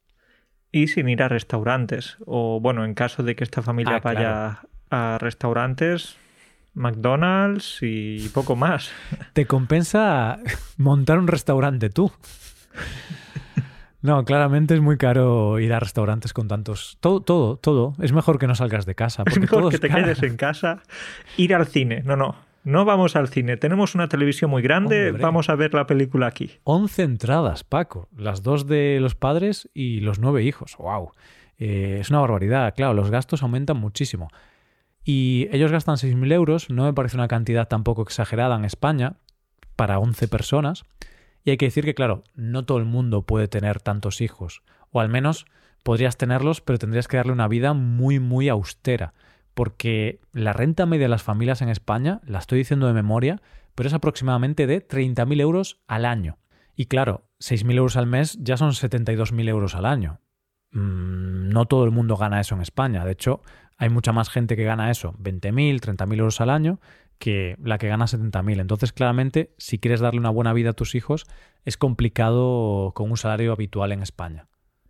Y 0.72 0.88
sin 0.88 1.10
ir 1.10 1.22
a 1.22 1.30
restaurantes, 1.30 2.18
o 2.26 2.60
bueno, 2.60 2.86
en 2.86 2.94
caso 2.94 3.24
de 3.24 3.36
que 3.36 3.44
esta 3.44 3.62
familia 3.62 3.98
Ah, 3.98 4.02
claro. 4.02 4.18
vaya 4.18 4.60
a 4.90 5.18
restaurantes, 5.20 6.18
McDonald's 6.76 7.80
y 7.82 8.30
poco 8.30 8.56
más. 8.56 8.92
Te 9.34 9.46
compensa 9.46 10.40
montar 10.78 11.18
un 11.18 11.28
restaurante 11.28 11.90
tú. 11.90 12.12
No, 14.02 14.24
claramente 14.24 14.76
es 14.76 14.82
muy 14.82 14.98
caro 14.98 15.58
ir 15.60 15.74
a 15.74 15.80
restaurantes 15.80 16.32
con 16.32 16.48
tantos. 16.48 16.98
Todo, 17.00 17.22
todo, 17.22 17.58
todo. 17.58 17.96
Es 18.00 18.14
mejor 18.14 18.38
que 18.38 18.46
no 18.46 18.54
salgas 18.54 18.86
de 18.86 18.94
casa. 18.94 19.24
Es 19.26 19.34
Porque 19.34 19.48
todo 19.48 19.58
mejor 19.62 19.72
que 19.72 19.76
es 19.78 19.82
te 19.82 19.90
caro. 19.90 20.04
quedes 20.04 20.22
en 20.22 20.38
casa, 20.38 20.84
ir 21.38 21.56
al 21.56 21.66
cine. 21.66 22.04
No, 22.06 22.16
no, 22.16 22.36
no 22.64 22.86
vamos 22.86 23.16
al 23.16 23.30
cine. 23.30 23.58
Tenemos 23.58 23.96
una 23.96 24.08
televisión 24.08 24.52
muy 24.52 24.62
grande, 24.62 25.08
Hombre. 25.08 25.24
vamos 25.24 25.50
a 25.50 25.56
ver 25.56 25.74
la 25.74 25.88
película 25.88 26.28
aquí. 26.28 26.52
11 26.66 27.02
entradas, 27.02 27.64
Paco. 27.64 28.08
Las 28.16 28.44
dos 28.44 28.68
de 28.68 29.00
los 29.02 29.16
padres 29.16 29.70
y 29.74 30.02
los 30.02 30.20
nueve 30.20 30.44
hijos. 30.44 30.76
¡Wow! 30.78 31.12
es 31.58 32.10
una 32.10 32.20
barbaridad. 32.20 32.74
Claro, 32.76 32.94
los 32.94 33.10
gastos 33.10 33.42
aumentan 33.42 33.78
muchísimo. 33.78 34.28
Y 35.06 35.48
ellos 35.52 35.72
gastan 35.72 35.96
6.000 35.96 36.34
euros. 36.34 36.70
No 36.72 36.84
me 36.84 36.94
parece 36.94 37.16
una 37.16 37.28
cantidad 37.28 37.68
tampoco 37.68 38.02
exagerada 38.02 38.56
en 38.56 38.66
España 38.66 39.18
para 39.76 40.00
11 40.00 40.28
personas. 40.28 40.84
Y 41.44 41.52
hay 41.52 41.58
que 41.58 41.68
decir 41.68 41.86
que, 41.86 41.94
claro, 41.94 42.24
no 42.34 42.66
todo 42.66 42.80
el 42.80 42.86
mundo 42.86 43.22
puede 43.22 43.48
tener 43.48 43.80
tantos 43.80 44.20
hijos. 44.20 44.64
O 44.90 45.00
al 45.00 45.10
menos 45.10 45.46
podrías 45.84 46.18
tenerlos, 46.18 46.60
pero 46.62 46.80
tendrías 46.80 47.08
que 47.08 47.18
darle 47.18 47.34
una 47.34 47.48
vida 47.48 47.74
muy, 47.74 48.20
muy 48.20 48.50
austera. 48.50 49.14
Porque 49.54 50.20
la 50.34 50.54
renta 50.54 50.88
media 50.88 51.06
de 51.06 51.10
las 51.10 51.24
familias 51.24 51.62
en 51.62 51.70
España, 51.70 52.20
la 52.26 52.40
estoy 52.40 52.58
diciendo 52.58 52.88
de 52.88 52.94
memoria, 52.94 53.44
pero 53.76 53.88
es 53.88 53.94
aproximadamente 53.94 54.66
de 54.66 54.86
30.000 54.86 55.40
euros 55.40 55.82
al 55.88 56.06
año. 56.06 56.40
Y 56.76 56.88
claro, 56.88 57.30
6.000 57.40 57.78
euros 57.78 57.96
al 57.96 58.08
mes 58.08 58.40
ya 58.42 58.58
son 58.58 58.72
72.000 58.72 59.48
euros 59.48 59.76
al 59.76 59.86
año. 59.86 60.20
Mm, 60.76 61.50
no 61.50 61.66
todo 61.66 61.86
el 61.86 61.92
mundo 61.92 62.18
gana 62.18 62.42
eso 62.42 62.54
en 62.54 62.62
España. 62.62 63.06
De 63.06 63.14
hecho, 63.14 63.42
hay 63.78 63.90
mucha 63.90 64.12
más 64.12 64.30
gente 64.30 64.56
que 64.56 64.66
gana 64.66 64.92
eso, 64.92 65.14
20.000, 65.20 65.80
30.000 65.80 66.20
euros 66.20 66.42
al 66.42 66.50
año, 66.50 66.80
que 67.18 67.56
la 67.64 67.78
que 67.78 67.88
gana 67.88 68.06
70.000. 68.06 68.60
Entonces, 68.60 68.92
claramente, 68.92 69.54
si 69.58 69.80
quieres 69.80 70.02
darle 70.02 70.20
una 70.20 70.30
buena 70.30 70.52
vida 70.52 70.72
a 70.72 70.74
tus 70.74 70.94
hijos, 70.94 71.26
es 71.64 71.78
complicado 71.78 72.92
con 72.94 73.10
un 73.10 73.18
salario 73.18 73.54
habitual 73.54 73.94
en 73.94 74.02
España. 74.02 74.48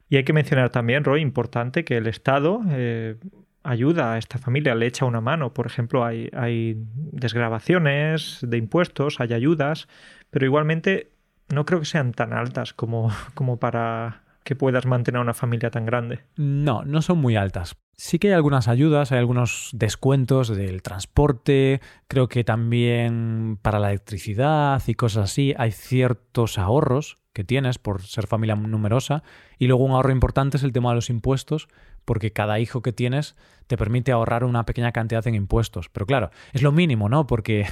Y 0.10 0.18
hay 0.18 0.24
que 0.24 0.34
mencionar 0.34 0.72
también, 0.72 1.04
Roy, 1.04 1.22
importante 1.22 1.86
que 1.86 1.98
el 1.98 2.08
Estado 2.08 2.62
eh, 2.70 3.18
ayuda 3.62 4.14
a 4.14 4.18
esta 4.18 4.40
familia, 4.40 4.74
le 4.74 4.88
echa 4.88 5.06
una 5.06 5.22
mano. 5.22 5.54
Por 5.54 5.68
ejemplo, 5.68 6.04
hay, 6.04 6.30
hay 6.34 6.78
desgrabaciones 6.96 8.40
de 8.42 8.58
impuestos, 8.58 9.20
hay 9.20 9.34
ayudas, 9.34 9.88
pero 10.32 10.48
igualmente 10.48 11.12
no 11.54 11.66
creo 11.66 11.80
que 11.80 11.86
sean 11.86 12.12
tan 12.12 12.34
altas 12.34 12.74
como, 12.74 13.12
como 13.36 13.60
para 13.60 14.25
que 14.46 14.56
puedas 14.56 14.86
mantener 14.86 15.20
una 15.20 15.34
familia 15.34 15.72
tan 15.72 15.86
grande. 15.86 16.20
No, 16.38 16.86
no 16.86 17.02
son 17.02 17.18
muy 17.18 17.36
altas. 17.36 17.76
Sí 17.98 18.20
que 18.20 18.28
hay 18.28 18.34
algunas 18.34 18.68
ayudas, 18.68 19.12
hay 19.12 19.18
algunos 19.18 19.72
descuentos 19.74 20.56
del 20.56 20.84
transporte, 20.84 21.82
creo 22.08 22.28
que 22.28 22.44
también 22.44 23.58
para 23.62 23.80
la 23.80 23.90
electricidad 23.90 24.82
y 24.86 24.94
cosas 24.94 25.32
así, 25.32 25.56
hay 25.58 25.72
ciertos 25.72 26.60
ahorros 26.60 27.18
que 27.34 27.44
tienes 27.44 27.80
por 27.80 28.04
ser 28.04 28.28
familia 28.28 28.56
numerosa 28.56 29.24
y 29.58 29.68
luego 29.68 29.84
un 29.84 29.92
ahorro 29.92 30.12
importante 30.12 30.58
es 30.58 30.64
el 30.64 30.72
tema 30.72 30.90
de 30.90 30.96
los 30.96 31.10
impuestos 31.10 31.68
porque 32.06 32.32
cada 32.32 32.60
hijo 32.60 32.82
que 32.82 32.94
tienes 32.94 33.36
te 33.66 33.78
permite 33.78 34.12
ahorrar 34.12 34.44
una 34.44 34.66
pequeña 34.66 34.92
cantidad 34.92 35.26
en 35.28 35.34
impuestos. 35.34 35.90
Pero 35.90 36.06
claro, 36.06 36.30
es 36.54 36.62
lo 36.62 36.72
mínimo, 36.72 37.10
¿no? 37.10 37.26
Porque 37.26 37.66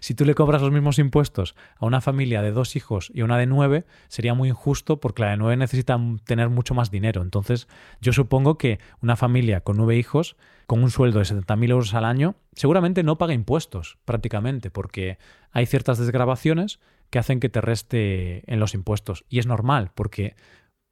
si 0.00 0.14
tú 0.14 0.24
le 0.24 0.34
cobras 0.34 0.62
los 0.62 0.72
mismos 0.72 0.98
impuestos 0.98 1.54
a 1.76 1.86
una 1.86 2.00
familia 2.00 2.42
de 2.42 2.52
dos 2.52 2.76
hijos 2.76 3.10
y 3.14 3.22
una 3.22 3.38
de 3.38 3.46
nueve, 3.46 3.84
sería 4.08 4.34
muy 4.34 4.48
injusto 4.48 5.00
porque 5.00 5.22
la 5.22 5.30
de 5.30 5.36
nueve 5.36 5.56
necesita 5.56 5.98
tener 6.24 6.48
mucho 6.48 6.74
más 6.74 6.90
dinero. 6.90 7.22
Entonces, 7.22 7.68
yo 8.00 8.12
supongo 8.12 8.58
que 8.58 8.78
una 9.00 9.16
familia 9.16 9.60
con 9.60 9.76
nueve 9.76 9.96
hijos, 9.96 10.36
con 10.66 10.82
un 10.82 10.90
sueldo 10.90 11.18
de 11.18 11.26
70.000 11.26 11.70
euros 11.70 11.94
al 11.94 12.04
año, 12.04 12.36
seguramente 12.54 13.02
no 13.02 13.18
paga 13.18 13.34
impuestos 13.34 13.98
prácticamente, 14.04 14.70
porque 14.70 15.18
hay 15.52 15.66
ciertas 15.66 15.98
desgrabaciones 15.98 16.80
que 17.10 17.18
hacen 17.18 17.40
que 17.40 17.48
te 17.48 17.60
reste 17.60 18.42
en 18.52 18.58
los 18.58 18.74
impuestos. 18.74 19.24
Y 19.28 19.38
es 19.38 19.46
normal, 19.46 19.92
porque 19.94 20.34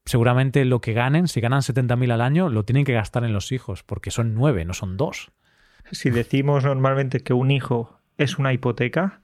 seguramente 0.05 0.65
lo 0.65 0.81
que 0.81 0.93
ganen, 0.93 1.29
si 1.29 1.41
ganan 1.41 1.63
70.000 1.63 2.13
al 2.13 2.21
año, 2.21 2.49
lo 2.49 2.65
tienen 2.65 2.85
que 2.85 2.93
gastar 2.93 3.25
en 3.25 3.33
los 3.33 3.51
hijos, 3.51 3.83
porque 3.83 4.11
son 4.11 4.35
nueve, 4.35 4.65
no 4.65 4.75
son 4.75 4.97
dos. 4.97 5.33
Si 5.91 6.11
decimos 6.11 6.65
normalmente 6.65 7.21
que 7.21 7.35
un 7.35 7.51
hijo 7.51 8.01
es 8.19 8.39
una 8.39 8.53
hipoteca, 8.53 9.21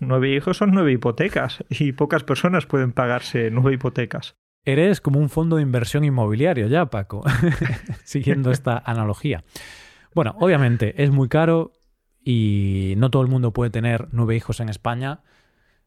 nueve 0.00 0.34
hijos 0.34 0.58
son 0.58 0.72
nueve 0.72 0.92
hipotecas 0.92 1.64
y 1.68 1.92
pocas 1.92 2.24
personas 2.24 2.66
pueden 2.66 2.92
pagarse 2.92 3.50
nueve 3.50 3.74
hipotecas. 3.74 4.36
Eres 4.64 5.00
como 5.00 5.18
un 5.18 5.30
fondo 5.30 5.56
de 5.56 5.62
inversión 5.62 6.04
inmobiliario 6.04 6.66
ya, 6.66 6.86
Paco, 6.86 7.24
siguiendo 8.04 8.50
esta 8.50 8.82
analogía. 8.84 9.42
Bueno, 10.14 10.36
obviamente 10.38 11.02
es 11.02 11.10
muy 11.10 11.28
caro 11.28 11.72
y 12.22 12.94
no 12.98 13.10
todo 13.10 13.22
el 13.22 13.28
mundo 13.28 13.52
puede 13.52 13.70
tener 13.70 14.08
nueve 14.12 14.36
hijos 14.36 14.60
en 14.60 14.68
España 14.68 15.22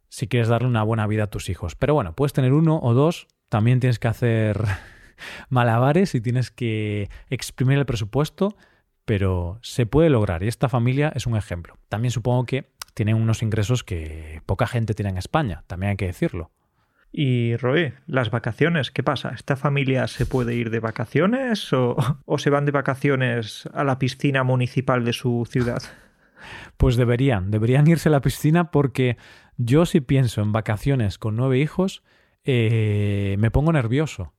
si 0.10 0.28
quieres 0.28 0.48
darle 0.48 0.67
una 0.67 0.84
buena 0.84 1.08
vida 1.08 1.24
a 1.24 1.28
tus 1.28 1.50
hijos. 1.50 1.76
Pero 1.76 1.93
bueno, 1.93 2.13
puedes 2.15 2.34
tener 2.34 2.54
uno 2.54 2.80
o 2.82 2.93
dos, 2.93 3.28
también 3.50 3.80
tienes 3.80 4.00
que 4.00 4.08
hacer 4.08 4.63
malabares 5.50 6.15
y 6.15 6.22
tienes 6.22 6.50
que 6.50 7.10
exprimir 7.30 7.78
el 7.78 7.86
presupuesto, 7.86 8.56
pero 9.06 9.60
se 9.62 9.86
puede 9.86 10.10
lograr 10.10 10.44
y 10.44 10.48
esta 10.48 10.70
familia 10.70 11.12
es 11.16 11.28
un 11.28 11.36
ejemplo. 11.36 11.78
También 11.89 12.12
supongo 12.12 12.46
que 12.46 12.72
tienen 12.94 13.16
unos 13.16 13.42
ingresos 13.42 13.84
que 13.84 14.42
poca 14.46 14.68
gente 14.68 14.94
tiene 14.94 15.10
en 15.10 15.18
España, 15.18 15.63
también 15.68 15.92
hay 15.92 15.98
que 15.98 16.08
decirlo. 16.08 16.52
Y 17.16 17.56
Roe, 17.58 17.94
las 18.08 18.32
vacaciones, 18.32 18.89
¿qué 18.89 19.04
pasa? 19.04 19.34
¿Esta 19.36 19.56
familia 19.56 20.08
se 20.08 20.26
puede 20.26 20.56
ir 20.56 20.72
de 20.72 20.80
vacaciones 20.80 21.72
o, 21.72 21.96
o 22.26 22.38
se 22.39 22.50
van 22.50 22.66
de 22.66 22.72
vacaciones 22.72 23.70
a 23.74 23.84
la 23.84 24.00
piscina 24.00 24.44
municipal 24.44 25.06
de 25.06 25.13
su 25.13 25.48
ciudad? 25.48 25.84
Pues 26.78 26.96
deberían, 26.96 27.52
deberían 27.52 27.88
irse 27.88 28.10
a 28.10 28.12
la 28.12 28.22
piscina 28.22 28.72
porque 28.72 29.18
yo 29.58 29.86
si 29.86 30.02
pienso 30.02 30.42
en 30.42 30.52
vacaciones 30.52 31.18
con 31.18 31.36
nueve 31.36 31.60
hijos, 31.60 32.04
eh, 32.44 33.36
me 33.39 33.52
pongo 33.52 33.72
nervioso. 33.72 34.34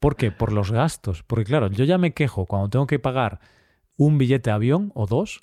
¿Por 0.00 0.16
qué? 0.16 0.30
Por 0.30 0.52
los 0.52 0.70
gastos. 0.70 1.22
Porque 1.22 1.44
claro, 1.44 1.68
yo 1.70 1.84
ya 1.84 1.98
me 1.98 2.14
quejo 2.14 2.46
cuando 2.46 2.70
tengo 2.70 2.86
que 2.86 2.98
pagar 2.98 3.40
un 3.98 4.16
billete 4.16 4.48
de 4.48 4.54
avión 4.54 4.92
o 4.94 5.06
dos 5.06 5.40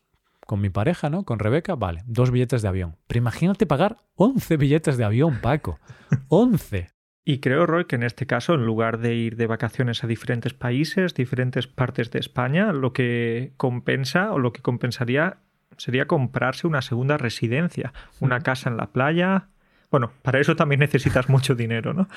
con 0.48 0.62
mi 0.62 0.70
pareja, 0.70 1.10
¿no? 1.10 1.24
Con 1.24 1.39
Rebeca, 1.39 1.76
vale, 1.76 2.02
dos 2.06 2.32
billetes 2.32 2.62
de 2.62 2.68
avión. 2.68 2.96
Pero 3.08 3.20
imagínate 3.20 3.65
pagar 3.65 3.98
11 4.15 4.58
billetes 4.58 4.98
de 4.98 5.04
avión, 5.04 5.39
Paco. 5.41 5.80
11. 6.30 6.89
Y 7.26 7.39
creo, 7.39 7.65
Roy, 7.65 7.86
que 7.86 7.96
en 7.96 8.04
este 8.04 8.28
caso, 8.28 8.54
en 8.54 8.65
lugar 8.65 9.00
de 9.00 9.15
ir 9.15 9.36
de 9.36 9.48
vacaciones 9.48 10.04
a 10.04 10.08
diferentes 10.08 10.54
países, 10.54 11.15
diferentes 11.15 11.65
partes 11.65 12.12
de 12.12 12.20
España, 12.20 12.72
lo 12.72 12.94
que 12.94 13.54
compensa 13.58 14.32
o 14.32 14.38
lo 14.38 14.54
que 14.54 14.62
compensaría 14.62 15.38
sería 15.78 16.06
comprarse 16.06 16.68
una 16.68 16.84
segunda 16.84 17.18
residencia, 17.18 17.94
una 18.20 18.41
casa 18.41 18.70
en 18.70 18.78
la 18.78 18.91
playa. 18.91 19.48
Bueno, 19.89 20.12
para 20.22 20.39
eso 20.39 20.56
también 20.56 20.80
necesitas 20.80 21.28
mucho 21.28 21.56
dinero, 21.56 21.94
¿no? 21.94 22.08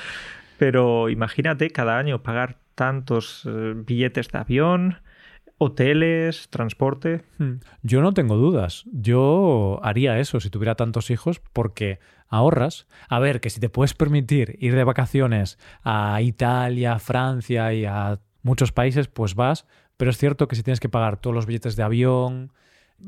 Pero 0.58 1.08
imagínate 1.08 1.70
cada 1.70 1.98
año 1.98 2.22
pagar 2.22 2.58
tantos 2.74 3.44
eh, 3.46 3.72
billetes 3.74 4.28
de 4.28 4.38
avión, 4.38 4.98
hoteles, 5.58 6.48
transporte. 6.48 7.24
Hmm. 7.38 7.56
Yo 7.82 8.00
no 8.00 8.14
tengo 8.14 8.36
dudas. 8.36 8.84
Yo 8.92 9.80
haría 9.82 10.18
eso 10.18 10.40
si 10.40 10.50
tuviera 10.50 10.76
tantos 10.76 11.10
hijos 11.10 11.40
porque 11.52 11.98
ahorras. 12.28 12.86
A 13.08 13.18
ver, 13.18 13.40
que 13.40 13.50
si 13.50 13.60
te 13.60 13.68
puedes 13.68 13.94
permitir 13.94 14.56
ir 14.60 14.74
de 14.74 14.84
vacaciones 14.84 15.58
a 15.82 16.22
Italia, 16.22 16.98
Francia 16.98 17.72
y 17.74 17.84
a 17.84 18.20
muchos 18.42 18.72
países, 18.72 19.08
pues 19.08 19.34
vas. 19.34 19.66
Pero 19.96 20.10
es 20.12 20.16
cierto 20.16 20.46
que 20.46 20.56
si 20.56 20.62
tienes 20.62 20.80
que 20.80 20.88
pagar 20.88 21.20
todos 21.20 21.34
los 21.34 21.46
billetes 21.46 21.74
de 21.74 21.82
avión, 21.82 22.52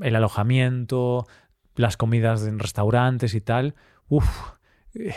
el 0.02 0.16
alojamiento, 0.16 1.26
las 1.76 1.96
comidas 1.96 2.44
en 2.46 2.58
restaurantes 2.58 3.34
y 3.34 3.40
tal, 3.40 3.74
uff, 4.08 4.28
eh, 4.94 5.14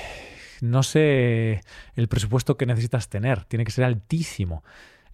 no 0.62 0.84
sé 0.84 1.62
el 1.96 2.08
presupuesto 2.08 2.58
que 2.58 2.66
necesitas 2.68 3.10
tener, 3.10 3.44
tiene 3.46 3.66
que 3.66 3.72
ser 3.72 3.86
altísimo. 3.86 4.64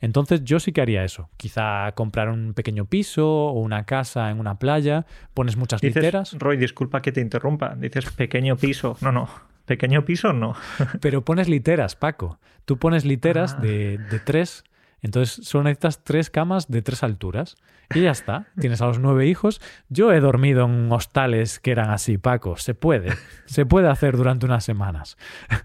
Entonces 0.01 0.43
yo 0.43 0.59
sí 0.59 0.71
que 0.71 0.81
haría 0.81 1.03
eso. 1.03 1.29
Quizá 1.37 1.91
comprar 1.93 2.29
un 2.29 2.53
pequeño 2.53 2.85
piso 2.85 3.27
o 3.27 3.59
una 3.59 3.85
casa 3.85 4.29
en 4.29 4.39
una 4.39 4.59
playa, 4.59 5.05
pones 5.33 5.57
muchas 5.57 5.83
literas. 5.83 6.33
Roy, 6.37 6.57
disculpa 6.57 7.01
que 7.01 7.11
te 7.11 7.21
interrumpa. 7.21 7.75
Dices 7.75 8.09
pequeño 8.11 8.57
piso. 8.57 8.97
No, 9.01 9.11
no. 9.11 9.29
Pequeño 9.65 10.05
piso 10.05 10.33
no. 10.33 10.55
Pero 11.01 11.23
pones 11.23 11.47
literas, 11.47 11.95
Paco. 11.95 12.39
Tú 12.65 12.77
pones 12.77 13.05
literas 13.05 13.55
ah. 13.57 13.61
de, 13.61 13.97
de 13.97 14.19
tres 14.19 14.63
entonces 15.01 15.45
solo 15.45 15.65
necesitas 15.65 16.03
tres 16.03 16.29
camas 16.29 16.67
de 16.69 16.81
tres 16.81 17.03
alturas. 17.03 17.55
Y 17.93 18.01
ya 18.01 18.11
está. 18.11 18.47
Tienes 18.59 18.81
a 18.81 18.87
los 18.87 18.99
nueve 18.99 19.27
hijos. 19.27 19.61
Yo 19.89 20.11
he 20.11 20.19
dormido 20.19 20.65
en 20.65 20.91
hostales 20.91 21.59
que 21.59 21.71
eran 21.71 21.89
así, 21.89 22.17
Paco. 22.17 22.57
Se 22.57 22.73
puede. 22.73 23.13
Se 23.45 23.65
puede 23.65 23.89
hacer 23.89 24.17
durante 24.17 24.45
unas 24.45 24.63
semanas. 24.63 25.17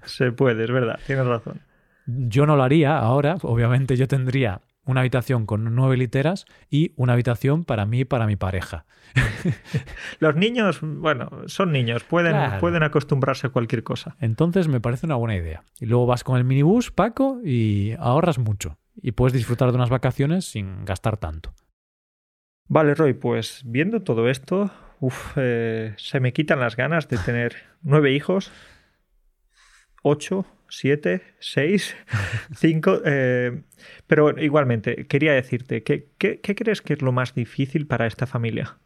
Se 0.05 0.33
puede, 0.33 0.65
es 0.65 0.71
verdad. 0.71 0.99
Tienes 1.07 1.27
razón. 1.27 1.61
Yo 2.07 2.47
no 2.47 2.57
lo 2.57 2.63
haría 2.63 2.99
ahora. 2.99 3.37
Obviamente 3.43 3.97
yo 3.97 4.09
tendría 4.09 4.61
una 4.85 5.01
habitación 5.01 5.47
con 5.47 5.75
nueve 5.75 5.97
literas 5.97 6.45
y 6.71 6.93
una 6.97 7.15
habitación 7.15 7.65
para 7.65 7.87
mí 7.87 8.01
y 8.01 8.05
para 8.05 8.27
mi 8.27 8.37
pareja. 8.37 8.85
Los 10.21 10.37
niños, 10.37 10.81
bueno, 10.83 11.31
son 11.47 11.73
niños, 11.73 12.05
pueden, 12.05 12.37
pueden 12.61 12.83
acostumbrarse 12.83 13.47
a 13.47 13.51
cualquier 13.51 13.83
cosa. 13.83 14.17
Entonces 14.21 14.69
me 14.69 14.81
parece 14.81 15.07
una 15.07 15.17
buena 15.17 15.37
idea. 15.37 15.65
Y 15.81 15.87
luego 15.87 16.07
vas 16.07 16.25
con 16.25 16.37
el 16.37 16.45
minibús, 16.45 16.91
Paco, 16.91 17.41
y 17.43 17.95
ahorras 17.99 18.39
mucho 18.39 18.79
y 18.97 19.13
puedes 19.13 19.33
disfrutar 19.33 19.71
de 19.71 19.77
unas 19.77 19.91
vacaciones 19.91 20.45
sin 20.47 20.85
gastar 20.85 21.17
tanto. 21.17 21.55
Vale, 22.69 22.95
Roy, 22.95 23.15
pues 23.15 23.63
viendo 23.65 24.03
todo 24.03 24.29
esto, 24.29 24.71
eh, 25.37 25.95
se 25.99 26.21
me 26.21 26.33
quitan 26.33 26.61
las 26.61 26.77
ganas 26.77 27.09
de 27.09 27.19
tener 27.19 27.57
nueve 27.83 28.13
hijos, 28.13 28.51
ocho, 30.03 30.47
siete, 30.69 31.23
seis, 31.39 31.97
cinco. 32.57 33.01
Eh, 33.05 33.63
pero 34.07 34.39
igualmente, 34.39 35.07
quería 35.07 35.33
decirte, 35.33 35.83
¿qué, 35.83 36.11
¿qué, 36.19 36.41
crees 36.41 36.83
que 36.83 36.95
es 36.95 37.03
lo 37.03 37.13
más 37.13 37.35
difícil 37.35 37.87
para 37.87 38.07
esta 38.07 38.27
familia? 38.27 38.79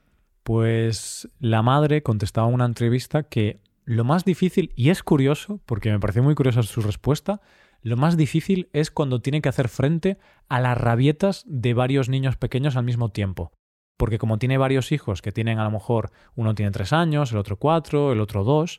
Pues 0.43 1.29
la 1.39 1.63
madre 1.63 2.03
contestaba 2.03 2.49
en 2.49 2.55
una 2.55 2.65
entrevista 2.65 3.25
que 3.25 3.61
lo 3.85 4.05
más 4.05 4.25
difícil, 4.25 4.73
y 4.77 4.91
es 4.91 5.03
curioso, 5.03 5.61
porque 5.65 5.91
me 5.91 6.01
pareció 6.01 6.23
muy 6.23 6.35
curiosa 6.35 6.63
su 6.63 6.83
respuesta, 6.83 7.41
lo 7.81 7.97
más 7.97 8.17
difícil 8.17 8.69
es 8.73 8.91
cuando 8.91 9.21
tiene 9.21 9.41
que 9.41 9.49
hacer 9.49 9.69
frente 9.69 10.19
a 10.49 10.61
las 10.61 10.77
rabietas 10.77 11.45
de 11.47 11.75
varios 11.75 12.09
niños 12.09 12.37
pequeños 12.37 12.77
al 12.77 12.85
mismo 12.85 13.11
tiempo. 13.11 13.53
Porque 13.97 14.19
como 14.19 14.39
tiene 14.39 14.59
varios 14.59 14.93
hijos 14.93 15.23
que 15.23 15.33
tienen 15.33 15.59
a 15.59 15.65
lo 15.65 15.71
mejor 15.71 16.11
uno 16.35 16.55
tiene 16.55 16.71
tres 16.71 16.93
años, 16.93 17.33
el 17.33 17.39
otro 17.39 17.57
cuatro, 17.57 18.13
el 18.13 18.21
otro 18.21 18.45
dos, 18.45 18.79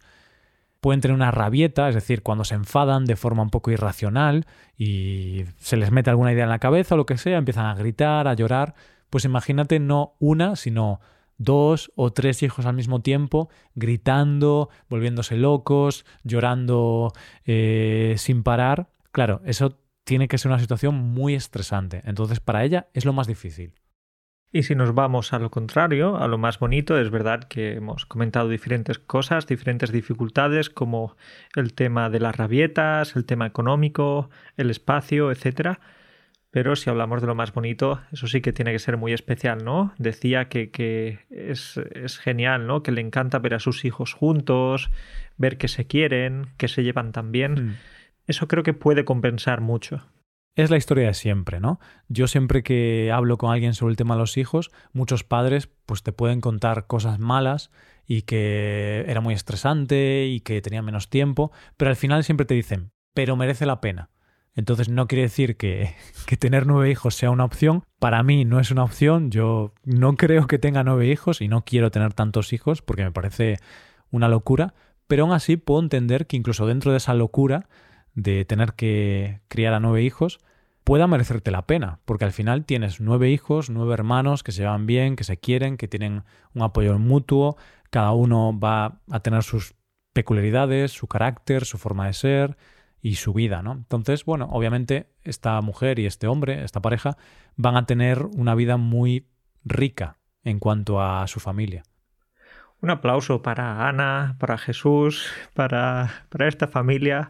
pueden 0.81 1.01
tener 1.01 1.15
una 1.15 1.31
rabieta, 1.31 1.89
es 1.89 1.95
decir, 1.95 2.23
cuando 2.23 2.43
se 2.43 2.55
enfadan 2.55 3.05
de 3.05 3.15
forma 3.15 3.43
un 3.43 3.49
poco 3.49 3.71
irracional 3.71 4.45
y 4.77 5.43
se 5.57 5.77
les 5.77 5.91
mete 5.91 6.09
alguna 6.09 6.31
idea 6.31 6.43
en 6.43 6.49
la 6.49 6.59
cabeza 6.59 6.95
o 6.95 6.97
lo 6.97 7.05
que 7.05 7.17
sea, 7.17 7.37
empiezan 7.37 7.65
a 7.65 7.75
gritar, 7.75 8.27
a 8.27 8.33
llorar, 8.33 8.75
pues 9.09 9.25
imagínate 9.25 9.79
no 9.79 10.15
una, 10.19 10.55
sino 10.55 10.99
dos 11.37 11.91
o 11.95 12.11
tres 12.11 12.43
hijos 12.43 12.65
al 12.65 12.75
mismo 12.75 13.01
tiempo, 13.01 13.49
gritando, 13.75 14.69
volviéndose 14.89 15.37
locos, 15.37 16.05
llorando 16.23 17.13
eh, 17.45 18.15
sin 18.17 18.43
parar. 18.43 18.89
Claro, 19.11 19.41
eso 19.45 19.79
tiene 20.03 20.27
que 20.27 20.37
ser 20.37 20.51
una 20.51 20.59
situación 20.59 20.95
muy 20.95 21.33
estresante. 21.35 22.01
Entonces, 22.05 22.39
para 22.39 22.63
ella 22.63 22.87
es 22.93 23.05
lo 23.05 23.13
más 23.13 23.27
difícil. 23.27 23.73
Y 24.51 24.63
si 24.63 24.73
nos 24.73 24.95
vamos 24.95 25.31
a 25.31 25.39
lo 25.39 25.51
contrario, 25.51 26.17
a 26.17 26.27
lo 26.27 26.39
más 26.39 26.57
bonito, 26.57 26.97
es 26.97 27.11
verdad 27.11 27.43
que 27.43 27.73
hemos 27.73 28.07
comentado 28.07 28.49
diferentes 28.49 28.97
cosas, 28.97 29.45
diferentes 29.45 29.91
dificultades, 29.91 30.71
como 30.71 31.15
el 31.55 31.73
tema 31.73 32.09
de 32.09 32.19
las 32.19 32.35
rabietas, 32.35 33.15
el 33.15 33.25
tema 33.25 33.45
económico, 33.45 34.31
el 34.57 34.71
espacio, 34.71 35.31
etcétera. 35.31 35.79
Pero 36.51 36.75
si 36.75 36.89
hablamos 36.89 37.21
de 37.21 37.27
lo 37.27 37.35
más 37.35 37.53
bonito, 37.53 38.01
eso 38.11 38.25
sí 38.25 38.41
que 38.41 38.51
tiene 38.51 38.71
que 38.71 38.79
ser 38.79 38.97
muy 38.97 39.13
especial, 39.13 39.63
¿no? 39.63 39.93
Decía 39.99 40.49
que, 40.49 41.19
es, 41.29 41.79
genial, 42.19 42.65
¿no? 42.65 42.81
Que 42.81 42.91
le 42.91 43.01
encanta 43.01 43.37
ver 43.37 43.53
a 43.53 43.59
sus 43.59 43.85
hijos 43.85 44.13
juntos, 44.13 44.89
ver 45.37 45.59
que 45.59 45.67
se 45.67 45.85
quieren, 45.85 46.47
que 46.57 46.67
se 46.67 46.83
llevan 46.83 47.11
tan 47.11 47.31
bien. 47.31 47.53
Mm. 47.53 47.75
Eso 48.25 48.47
creo 48.47 48.63
que 48.63 48.73
puede 48.73 49.05
compensar 49.05 49.61
mucho. 49.61 50.07
Es 50.55 50.69
la 50.69 50.77
historia 50.77 51.07
de 51.07 51.13
siempre, 51.13 51.59
¿no? 51.59 51.79
Yo 52.09 52.27
siempre 52.27 52.63
que 52.63 53.11
hablo 53.13 53.37
con 53.37 53.51
alguien 53.51 53.73
sobre 53.73 53.91
el 53.91 53.97
tema 53.97 54.15
de 54.15 54.19
los 54.19 54.37
hijos, 54.37 54.71
muchos 54.91 55.23
padres 55.23 55.69
pues 55.85 56.03
te 56.03 56.11
pueden 56.11 56.41
contar 56.41 56.87
cosas 56.87 57.19
malas 57.19 57.71
y 58.05 58.23
que 58.23 59.05
era 59.07 59.21
muy 59.21 59.33
estresante 59.33 60.25
y 60.27 60.41
que 60.41 60.61
tenían 60.61 60.83
menos 60.83 61.09
tiempo, 61.09 61.51
pero 61.77 61.91
al 61.91 61.95
final 61.95 62.23
siempre 62.23 62.45
te 62.45 62.55
dicen, 62.55 62.91
pero 63.13 63.35
merece 63.35 63.65
la 63.65 63.79
pena. 63.79 64.09
Entonces 64.55 64.89
no 64.89 65.07
quiere 65.07 65.21
decir 65.21 65.55
que, 65.55 65.93
que, 66.25 66.35
tener 66.35 66.65
nueve 66.65 66.89
hijos 66.89 67.15
sea 67.15 67.31
una 67.31 67.45
opción. 67.45 67.83
Para 67.99 68.23
mí 68.23 68.43
no 68.43 68.59
es 68.59 68.71
una 68.71 68.83
opción. 68.83 69.31
Yo 69.31 69.73
no 69.85 70.17
creo 70.17 70.47
que 70.47 70.59
tenga 70.59 70.83
nueve 70.83 71.07
hijos 71.07 71.39
y 71.41 71.47
no 71.47 71.63
quiero 71.63 71.91
tener 71.91 72.13
tantos 72.13 72.51
hijos 72.51 72.81
porque 72.81 73.03
me 73.03 73.11
parece 73.11 73.59
una 74.11 74.27
locura. 74.27 74.73
Pero 75.07 75.23
aún 75.23 75.33
así 75.33 75.55
puedo 75.55 75.81
entender 75.81 76.27
que 76.27 76.35
incluso 76.35 76.67
dentro 76.67 76.91
de 76.91 76.97
esa 76.97 77.13
locura 77.13 77.69
de 78.21 78.45
tener 78.45 78.73
que 78.73 79.41
criar 79.47 79.73
a 79.73 79.79
nueve 79.79 80.03
hijos, 80.03 80.39
pueda 80.83 81.07
merecerte 81.07 81.51
la 81.51 81.65
pena, 81.65 81.99
porque 82.05 82.25
al 82.25 82.31
final 82.31 82.65
tienes 82.65 82.99
nueve 82.99 83.29
hijos, 83.29 83.69
nueve 83.69 83.93
hermanos 83.93 84.43
que 84.43 84.51
se 84.51 84.61
llevan 84.61 84.85
bien, 84.85 85.15
que 85.15 85.23
se 85.23 85.37
quieren, 85.37 85.77
que 85.77 85.87
tienen 85.87 86.23
un 86.53 86.61
apoyo 86.63 86.97
mutuo, 86.99 87.57
cada 87.89 88.11
uno 88.11 88.57
va 88.59 88.99
a 89.09 89.19
tener 89.21 89.43
sus 89.43 89.75
peculiaridades, 90.13 90.91
su 90.91 91.07
carácter, 91.07 91.65
su 91.65 91.77
forma 91.77 92.07
de 92.07 92.13
ser 92.13 92.57
y 93.01 93.15
su 93.15 93.33
vida, 93.33 93.61
¿no? 93.61 93.73
Entonces, 93.73 94.25
bueno, 94.25 94.49
obviamente 94.51 95.09
esta 95.23 95.61
mujer 95.61 95.99
y 95.99 96.05
este 96.05 96.27
hombre, 96.27 96.63
esta 96.63 96.81
pareja, 96.81 97.17
van 97.55 97.77
a 97.77 97.85
tener 97.85 98.25
una 98.25 98.55
vida 98.55 98.77
muy 98.77 99.27
rica 99.63 100.17
en 100.43 100.59
cuanto 100.59 101.01
a 101.01 101.25
su 101.27 101.39
familia. 101.39 101.83
Un 102.81 102.89
aplauso 102.89 103.41
para 103.41 103.87
Ana, 103.87 104.37
para 104.39 104.57
Jesús, 104.57 105.31
para, 105.53 106.25
para 106.29 106.47
esta 106.47 106.67
familia 106.67 107.27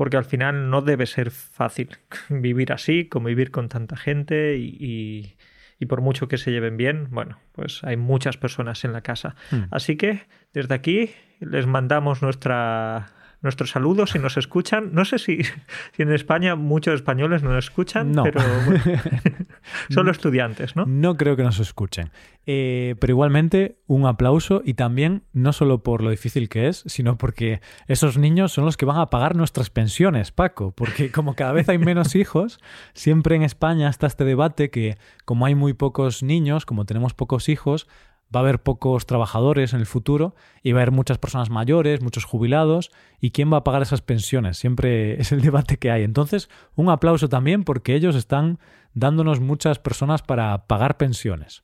porque 0.00 0.16
al 0.16 0.24
final 0.24 0.70
no 0.70 0.80
debe 0.80 1.04
ser 1.04 1.30
fácil 1.30 1.90
vivir 2.30 2.72
así, 2.72 3.04
convivir 3.04 3.50
con 3.50 3.68
tanta 3.68 3.98
gente 3.98 4.56
y, 4.56 5.36
y, 5.78 5.84
por 5.84 6.00
mucho 6.00 6.26
que 6.26 6.38
se 6.38 6.52
lleven 6.52 6.78
bien, 6.78 7.08
bueno, 7.10 7.38
pues 7.52 7.84
hay 7.84 7.98
muchas 7.98 8.38
personas 8.38 8.82
en 8.86 8.94
la 8.94 9.02
casa. 9.02 9.34
Hmm. 9.50 9.64
Así 9.70 9.98
que 9.98 10.22
desde 10.54 10.74
aquí 10.74 11.10
les 11.40 11.66
mandamos 11.66 12.22
nuestra 12.22 13.08
nuestros 13.42 13.72
saludos 13.72 14.12
si 14.12 14.18
nos 14.18 14.38
escuchan. 14.38 14.94
No 14.94 15.04
sé 15.04 15.18
si, 15.18 15.42
si 15.92 16.02
en 16.02 16.12
España 16.12 16.54
muchos 16.54 16.94
españoles 16.94 17.42
nos 17.42 17.62
escuchan, 17.62 18.14
pero 18.24 18.40
solo 19.90 20.10
estudiantes, 20.10 20.76
¿no? 20.76 20.84
No 20.86 21.16
creo 21.16 21.36
que 21.36 21.42
nos 21.42 21.58
escuchen. 21.58 22.10
Eh, 22.46 22.96
pero 23.00 23.12
igualmente, 23.12 23.78
un 23.86 24.06
aplauso 24.06 24.62
y 24.64 24.74
también 24.74 25.22
no 25.32 25.52
solo 25.52 25.82
por 25.82 26.02
lo 26.02 26.10
difícil 26.10 26.48
que 26.48 26.68
es, 26.68 26.82
sino 26.86 27.18
porque 27.18 27.60
esos 27.86 28.18
niños 28.18 28.52
son 28.52 28.64
los 28.64 28.76
que 28.76 28.86
van 28.86 28.98
a 28.98 29.10
pagar 29.10 29.36
nuestras 29.36 29.70
pensiones, 29.70 30.32
Paco. 30.32 30.72
Porque 30.72 31.10
como 31.12 31.34
cada 31.34 31.52
vez 31.52 31.68
hay 31.68 31.78
menos 31.78 32.14
hijos, 32.16 32.58
siempre 32.94 33.36
en 33.36 33.42
España 33.42 33.88
está 33.88 34.06
este 34.06 34.24
debate 34.24 34.70
que 34.70 34.96
como 35.24 35.46
hay 35.46 35.54
muy 35.54 35.74
pocos 35.74 36.22
niños, 36.22 36.66
como 36.66 36.86
tenemos 36.86 37.14
pocos 37.14 37.48
hijos, 37.48 37.86
va 38.34 38.40
a 38.40 38.42
haber 38.42 38.62
pocos 38.62 39.06
trabajadores 39.06 39.72
en 39.72 39.80
el 39.80 39.86
futuro 39.86 40.34
y 40.62 40.72
va 40.72 40.80
a 40.80 40.82
haber 40.82 40.92
muchas 40.92 41.18
personas 41.18 41.50
mayores, 41.50 42.00
muchos 42.00 42.24
jubilados, 42.24 42.90
¿y 43.20 43.30
quién 43.30 43.52
va 43.52 43.58
a 43.58 43.64
pagar 43.64 43.82
esas 43.82 44.02
pensiones? 44.02 44.56
Siempre 44.56 45.20
es 45.20 45.32
el 45.32 45.40
debate 45.40 45.78
que 45.78 45.90
hay. 45.90 46.04
Entonces, 46.04 46.48
un 46.76 46.90
aplauso 46.90 47.28
también 47.28 47.64
porque 47.64 47.94
ellos 47.94 48.14
están 48.14 48.58
dándonos 48.94 49.40
muchas 49.40 49.78
personas 49.78 50.22
para 50.22 50.66
pagar 50.66 50.96
pensiones. 50.96 51.62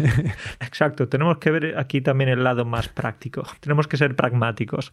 Exacto, 0.60 1.08
tenemos 1.08 1.38
que 1.38 1.50
ver 1.50 1.78
aquí 1.78 2.00
también 2.00 2.30
el 2.30 2.44
lado 2.44 2.64
más 2.64 2.88
práctico, 2.88 3.44
tenemos 3.60 3.88
que 3.88 3.96
ser 3.96 4.14
pragmáticos. 4.16 4.92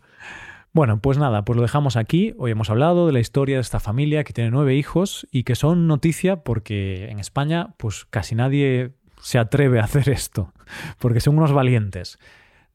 Bueno, 0.71 0.99
pues 0.99 1.17
nada, 1.17 1.43
pues 1.45 1.57
lo 1.57 1.63
dejamos 1.63 1.97
aquí. 1.97 2.35
Hoy 2.37 2.51
hemos 2.51 2.69
hablado 2.69 3.07
de 3.07 3.13
la 3.13 3.19
historia 3.19 3.55
de 3.55 3.61
esta 3.61 3.79
familia 3.79 4.23
que 4.23 4.33
tiene 4.33 4.51
nueve 4.51 4.75
hijos 4.75 5.27
y 5.31 5.43
que 5.43 5.55
son 5.55 5.87
noticia 5.87 6.43
porque 6.43 7.09
en 7.09 7.19
España 7.19 7.73
pues 7.77 8.05
casi 8.05 8.35
nadie 8.35 8.91
se 9.19 9.39
atreve 9.39 9.79
a 9.79 9.85
hacer 9.85 10.09
esto, 10.09 10.53
porque 10.99 11.21
son 11.21 11.37
unos 11.37 11.53
valientes. 11.53 12.19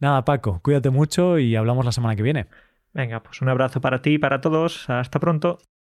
Nada, 0.00 0.24
Paco, 0.24 0.61
cuídate 0.61 0.90
mucho 0.90 1.38
y 1.38 1.54
hablamos 1.54 1.85
la 1.85 1.92
semana 1.92 2.16
que 2.16 2.22
viene. 2.22 2.46
Venga, 2.92 3.22
pues 3.22 3.40
un 3.42 3.48
abrazo 3.48 3.80
para 3.80 4.02
ti 4.02 4.14
y 4.14 4.18
para 4.18 4.40
todos. 4.40 4.88
Hasta 4.90 5.18
pronto. 5.18 5.59